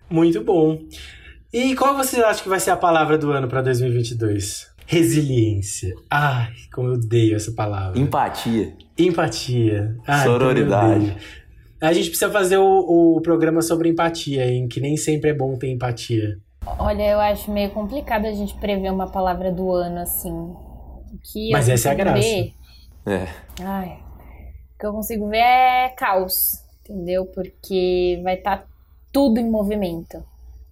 Muito 0.09 0.41
bom. 0.41 0.79
E 1.51 1.75
qual 1.75 1.93
você 1.93 2.21
acha 2.21 2.41
que 2.41 2.47
vai 2.47 2.59
ser 2.61 2.71
a 2.71 2.77
palavra 2.77 3.17
do 3.17 3.29
ano 3.31 3.49
pra 3.49 3.61
2022? 3.61 4.69
Resiliência. 4.85 5.93
Ai, 6.09 6.53
como 6.73 6.87
eu 6.87 6.93
odeio 6.93 7.35
essa 7.35 7.51
palavra. 7.51 7.99
Empatia. 7.99 8.73
Empatia. 8.97 9.97
Ai, 10.07 10.23
Sororidade. 10.23 11.17
A 11.81 11.93
gente 11.93 12.09
precisa 12.09 12.31
fazer 12.31 12.57
o, 12.57 13.15
o 13.17 13.21
programa 13.21 13.61
sobre 13.61 13.89
empatia, 13.89 14.45
hein? 14.47 14.67
Que 14.67 14.79
nem 14.79 14.97
sempre 14.97 15.29
é 15.29 15.33
bom 15.33 15.55
ter 15.57 15.69
empatia. 15.71 16.37
Olha, 16.79 17.03
eu 17.03 17.19
acho 17.19 17.51
meio 17.51 17.69
complicado 17.69 18.25
a 18.25 18.31
gente 18.33 18.55
prever 18.55 18.91
uma 18.91 19.07
palavra 19.09 19.51
do 19.51 19.71
ano 19.71 19.99
assim. 19.99 20.31
O 20.31 21.17
que 21.31 21.51
Mas 21.51 21.69
essa 21.69 21.89
é 21.89 21.91
a 21.91 21.95
graça. 21.95 22.19
ver- 22.19 22.53
É. 23.05 23.27
Ai, 23.63 23.99
o 24.75 24.79
que 24.79 24.85
eu 24.85 24.91
consigo 24.91 25.29
ver 25.29 25.37
é 25.37 25.89
caos, 25.89 26.33
entendeu? 26.81 27.25
Porque 27.27 28.19
vai 28.23 28.35
estar 28.35 28.65
tudo 29.13 29.39
em 29.39 29.49
movimento. 29.49 30.21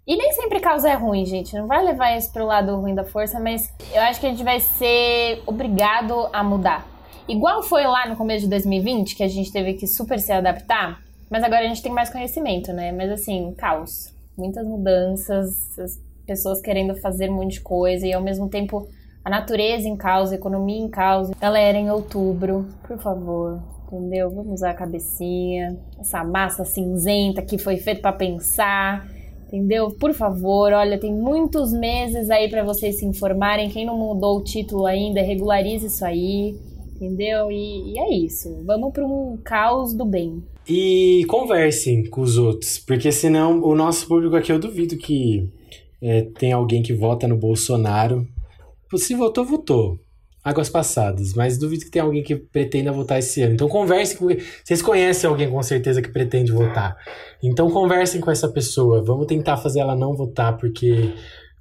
E 0.08 0.16
nem 0.18 0.34
sempre 0.34 0.60
caos 0.60 0.84
é 0.84 0.94
ruim, 0.94 1.26
gente. 1.26 1.56
Não 1.56 1.66
vai 1.66 1.84
levar 1.84 2.16
isso 2.18 2.32
pro 2.34 2.46
lado 2.46 2.76
ruim 2.76 2.94
da 2.94 3.04
força, 3.06 3.40
mas 3.40 3.74
eu 3.94 4.02
acho 4.02 4.20
que 4.20 4.26
a 4.28 4.30
gente 4.30 4.44
vai 4.44 4.60
ser 4.60 5.42
obrigado 5.48 6.28
a 6.34 6.44
mudar. 6.44 6.86
Igual 7.28 7.64
foi 7.64 7.84
lá 7.88 8.08
no 8.08 8.16
começo 8.16 8.44
de 8.44 8.50
2020, 8.52 9.16
que 9.16 9.24
a 9.24 9.28
gente 9.28 9.52
teve 9.52 9.74
que 9.74 9.88
super 9.88 10.20
se 10.20 10.32
adaptar, 10.32 11.02
mas 11.28 11.44
agora 11.44 11.62
a 11.62 11.68
gente 11.68 11.82
tem 11.82 11.92
mais 11.92 12.12
conhecimento, 12.12 12.72
né? 12.72 12.92
Mas 12.92 13.12
assim, 13.12 13.52
caos. 13.58 14.14
Muitas 14.38 14.68
mudanças, 14.68 15.80
as 15.80 16.00
pessoas 16.28 16.62
querendo 16.62 16.96
fazer 16.96 17.32
um 17.32 17.36
monte 17.36 17.54
de 17.54 17.62
coisa 17.62 18.06
e 18.06 18.14
ao 18.14 18.22
mesmo 18.22 18.48
tempo 18.48 18.88
a 19.24 19.30
natureza 19.30 19.88
em 19.88 19.96
caos, 19.96 20.32
a 20.32 20.36
economia 20.36 20.78
em 20.78 20.88
caos. 20.88 21.32
Galera, 21.42 21.80
em 21.80 21.90
outubro, 21.90 22.68
por 22.88 23.00
favor, 23.00 23.60
entendeu? 23.88 24.30
Vamos 24.30 24.54
usar 24.54 24.70
a 24.70 24.76
cabecinha, 24.76 25.80
essa 26.00 26.24
massa 26.24 26.64
cinzenta 26.64 27.42
que 27.42 27.58
foi 27.58 27.78
feita 27.78 28.02
pra 28.02 28.14
pensar, 28.14 29.10
entendeu? 29.48 29.90
Por 29.90 30.14
favor, 30.14 30.72
olha, 30.74 31.00
tem 31.00 31.12
muitos 31.12 31.74
meses 31.74 32.30
aí 32.30 32.48
pra 32.50 32.64
vocês 32.64 33.00
se 33.00 33.06
informarem. 33.06 33.72
Quem 33.72 33.84
não 33.84 33.98
mudou 33.98 34.38
o 34.38 34.44
título 34.44 34.86
ainda, 34.86 35.24
regularize 35.24 35.88
isso 35.88 36.06
aí, 36.06 36.56
entendeu? 36.96 37.52
E, 37.52 37.94
e 37.94 38.00
é 38.00 38.14
isso. 38.14 38.64
Vamos 38.66 38.92
pra 38.94 39.06
um 39.06 39.38
caos 39.44 39.94
do 39.94 40.06
bem. 40.06 40.42
E 40.68 41.24
conversem 41.28 42.10
com 42.10 42.22
os 42.22 42.38
outros, 42.38 42.80
porque 42.80 43.12
senão 43.12 43.62
o 43.62 43.76
nosso 43.76 44.08
público 44.08 44.36
aqui 44.36 44.52
eu 44.52 44.58
duvido 44.58 44.98
que 44.98 45.48
é, 46.02 46.24
tem 46.40 46.54
alguém 46.54 46.82
que 46.82 46.94
vota 46.94 47.28
no 47.28 47.38
Bolsonaro. 47.38 48.28
Se 48.98 49.14
votou, 49.14 49.46
votou. 49.46 50.00
águas 50.44 50.70
passadas, 50.70 51.34
mas 51.34 51.58
duvido 51.58 51.86
que 51.86 51.92
tenha 51.92 52.06
alguém 52.06 52.22
que 52.22 52.36
pretenda 52.36 52.92
votar 52.92 53.18
esse 53.18 53.42
ano. 53.42 53.56
Então 53.56 53.68
conversem 53.68 54.16
com. 54.18 54.28
Vocês 54.64 54.82
conhecem 54.82 55.28
alguém 55.28 55.50
com 55.50 55.62
certeza 55.64 56.02
que 56.02 56.10
pretende 56.10 56.52
votar. 56.52 56.96
Então 57.44 57.70
conversem 57.72 58.22
com 58.22 58.30
essa 58.30 58.48
pessoa. 58.48 59.04
Vamos 59.04 59.26
tentar 59.26 59.58
fazer 59.58 59.80
ela 59.80 59.96
não 59.96 60.16
votar, 60.16 60.56
porque 60.58 61.14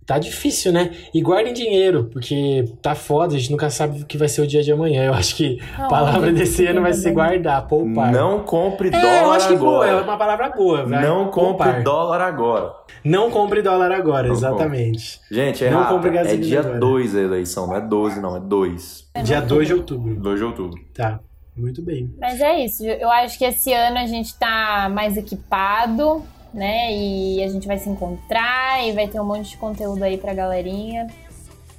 tá 0.06 0.18
difícil, 0.18 0.72
né? 0.72 0.90
E 1.12 1.20
guardem 1.20 1.52
dinheiro, 1.52 2.08
porque 2.12 2.64
tá 2.82 2.94
foda, 2.94 3.34
a 3.34 3.38
gente 3.38 3.50
nunca 3.50 3.70
sabe 3.70 4.02
o 4.02 4.06
que 4.06 4.18
vai 4.18 4.28
ser 4.28 4.42
o 4.42 4.46
dia 4.46 4.62
de 4.62 4.72
amanhã. 4.72 5.04
Eu 5.04 5.14
acho 5.14 5.36
que 5.36 5.60
a 5.76 5.88
palavra 5.88 6.32
desse 6.32 6.66
ano 6.66 6.82
vai 6.82 6.92
ser 6.92 7.12
guardar, 7.12 7.66
poupar. 7.66 8.12
Não 8.12 8.40
compre 8.40 8.90
dólar 8.90 9.06
agora. 9.06 9.16
É, 9.16 9.24
eu 9.24 9.32
acho 9.32 9.48
que 9.48 9.56
boa, 9.56 9.86
é 9.86 10.00
uma 10.00 10.16
palavra 10.16 10.50
boa, 10.50 10.86
vai. 10.86 11.02
Não 11.02 11.30
compre 11.30 11.64
poupar. 11.66 11.82
dólar 11.82 12.20
agora. 12.20 12.72
Não 13.02 13.30
compre 13.30 13.62
dólar 13.62 13.92
agora, 13.92 14.28
não 14.28 14.34
exatamente. 14.34 15.18
Compre. 15.18 15.34
Gente, 15.34 15.64
é 15.64 15.70
não 15.70 15.84
compre 15.86 16.10
gasolina 16.10 16.44
É 16.44 16.46
dia 16.46 16.62
2 16.62 17.16
a 17.16 17.20
eleição, 17.20 17.66
não 17.66 17.76
é 17.76 17.80
12 17.80 18.20
não, 18.20 18.36
é 18.36 18.40
2. 18.40 19.10
É 19.14 19.22
dia 19.22 19.40
2 19.40 19.66
de 19.66 19.74
outubro. 19.74 20.14
2 20.14 20.38
de 20.38 20.44
outubro. 20.44 20.80
Tá. 20.94 21.20
Muito 21.56 21.82
bem. 21.82 22.12
Mas 22.18 22.40
é 22.40 22.64
isso. 22.64 22.84
Eu 22.84 23.08
acho 23.10 23.38
que 23.38 23.44
esse 23.44 23.72
ano 23.72 23.98
a 23.98 24.06
gente 24.06 24.36
tá 24.36 24.90
mais 24.92 25.16
equipado, 25.16 26.24
né? 26.54 26.92
E 26.92 27.42
a 27.42 27.48
gente 27.48 27.66
vai 27.66 27.78
se 27.78 27.88
encontrar 27.88 28.86
e 28.86 28.92
vai 28.92 29.08
ter 29.08 29.20
um 29.20 29.24
monte 29.24 29.50
de 29.50 29.56
conteúdo 29.56 30.02
aí 30.02 30.16
pra 30.16 30.32
galerinha. 30.32 31.08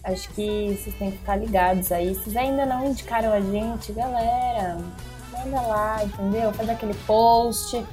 Acho 0.04 0.30
que 0.30 0.78
vocês 0.78 0.96
têm 0.98 1.12
que 1.12 1.18
ficar 1.18 1.38
ligados 1.38 1.92
aí. 1.92 2.14
Vocês 2.14 2.36
ainda 2.36 2.66
não 2.66 2.86
indicaram 2.86 3.34
a 3.34 3.42
gente, 3.42 3.92
galera, 3.94 4.78
manda 5.32 5.62
lá, 5.62 6.04
entendeu? 6.04 6.54
Faz 6.54 6.70
aquele 6.70 6.94
post, 7.08 7.84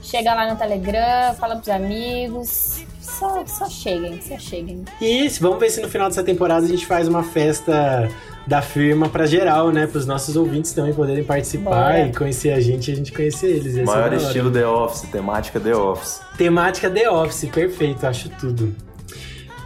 chega 0.00 0.32
lá 0.32 0.48
no 0.48 0.56
Telegram, 0.56 1.34
fala 1.34 1.56
pros 1.56 1.68
amigos. 1.68 2.86
Só, 3.00 3.44
só 3.44 3.68
cheguem, 3.68 4.22
só 4.22 4.38
cheguem. 4.38 4.84
Isso, 5.00 5.42
vamos 5.42 5.58
ver 5.58 5.68
se 5.68 5.80
no 5.82 5.88
final 5.88 6.08
dessa 6.08 6.22
temporada 6.22 6.64
a 6.64 6.68
gente 6.68 6.86
faz 6.86 7.08
uma 7.08 7.24
festa 7.24 8.08
da 8.50 8.60
firma 8.60 9.08
para 9.08 9.26
geral, 9.26 9.70
né? 9.70 9.86
Para 9.86 9.98
os 9.98 10.06
nossos 10.06 10.34
ouvintes 10.34 10.72
também 10.72 10.92
poderem 10.92 11.22
participar 11.22 11.70
Bora. 11.70 12.08
e 12.08 12.12
conhecer 12.12 12.50
a 12.50 12.58
gente 12.58 12.90
e 12.90 12.92
a 12.92 12.96
gente 12.96 13.12
conhecer 13.12 13.46
eles. 13.46 13.76
Esse 13.76 13.84
Maior 13.84 14.12
é 14.12 14.16
estilo 14.16 14.50
The 14.50 14.66
Office, 14.66 15.02
temática 15.02 15.60
The 15.60 15.76
Office. 15.76 16.20
Temática 16.36 16.90
The 16.90 17.08
Office, 17.08 17.48
perfeito, 17.48 18.04
acho 18.04 18.28
tudo. 18.30 18.74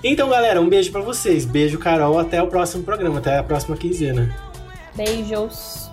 Então, 0.04 0.28
galera, 0.28 0.60
um 0.60 0.68
beijo 0.68 0.92
para 0.92 1.00
vocês. 1.00 1.46
Beijo, 1.46 1.78
Carol. 1.78 2.18
Até 2.18 2.42
o 2.42 2.46
próximo 2.46 2.84
programa, 2.84 3.20
até 3.20 3.38
a 3.38 3.42
próxima 3.42 3.74
quinzena. 3.74 4.36
Beijos. 4.94 5.90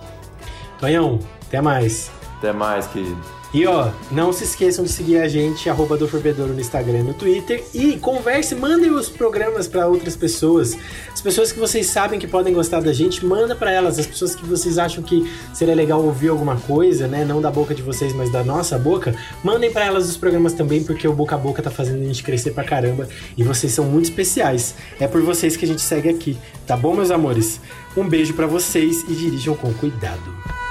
Tonhão, 0.78 1.18
até 1.48 1.62
mais. 1.62 2.10
Até 2.36 2.52
mais, 2.52 2.86
querido. 2.88 3.41
E 3.54 3.66
ó, 3.66 3.90
não 4.10 4.32
se 4.32 4.44
esqueçam 4.44 4.82
de 4.82 4.90
seguir 4.90 5.18
a 5.18 5.28
gente, 5.28 5.68
arroba 5.68 5.96
do 5.98 6.08
Forbedouro 6.08 6.54
no 6.54 6.60
Instagram 6.60 7.00
e 7.00 7.02
no 7.02 7.12
Twitter. 7.12 7.62
E 7.74 7.98
converse, 7.98 8.54
mandem 8.54 8.90
os 8.90 9.10
programas 9.10 9.68
para 9.68 9.86
outras 9.86 10.16
pessoas. 10.16 10.74
As 11.12 11.20
pessoas 11.20 11.52
que 11.52 11.58
vocês 11.58 11.86
sabem 11.86 12.18
que 12.18 12.26
podem 12.26 12.54
gostar 12.54 12.80
da 12.80 12.94
gente, 12.94 13.24
manda 13.26 13.54
para 13.54 13.70
elas. 13.70 13.98
As 13.98 14.06
pessoas 14.06 14.34
que 14.34 14.46
vocês 14.46 14.78
acham 14.78 15.02
que 15.02 15.30
seria 15.52 15.74
legal 15.74 16.02
ouvir 16.02 16.28
alguma 16.28 16.56
coisa, 16.56 17.06
né? 17.06 17.26
Não 17.26 17.42
da 17.42 17.50
boca 17.50 17.74
de 17.74 17.82
vocês, 17.82 18.14
mas 18.14 18.32
da 18.32 18.42
nossa 18.42 18.78
boca. 18.78 19.14
Mandem 19.44 19.70
para 19.70 19.84
elas 19.84 20.08
os 20.08 20.16
programas 20.16 20.54
também, 20.54 20.82
porque 20.82 21.06
o 21.06 21.12
boca 21.12 21.34
a 21.34 21.38
boca 21.38 21.62
tá 21.62 21.70
fazendo 21.70 22.02
a 22.02 22.06
gente 22.06 22.22
crescer 22.22 22.52
pra 22.52 22.64
caramba. 22.64 23.06
E 23.36 23.44
vocês 23.44 23.72
são 23.72 23.84
muito 23.84 24.06
especiais. 24.06 24.74
É 24.98 25.06
por 25.06 25.20
vocês 25.20 25.58
que 25.58 25.66
a 25.66 25.68
gente 25.68 25.82
segue 25.82 26.08
aqui, 26.08 26.38
tá 26.66 26.74
bom, 26.74 26.94
meus 26.94 27.10
amores? 27.10 27.60
Um 27.94 28.08
beijo 28.08 28.32
para 28.32 28.46
vocês 28.46 29.02
e 29.08 29.14
dirijam 29.14 29.54
com 29.54 29.72
cuidado. 29.74 30.61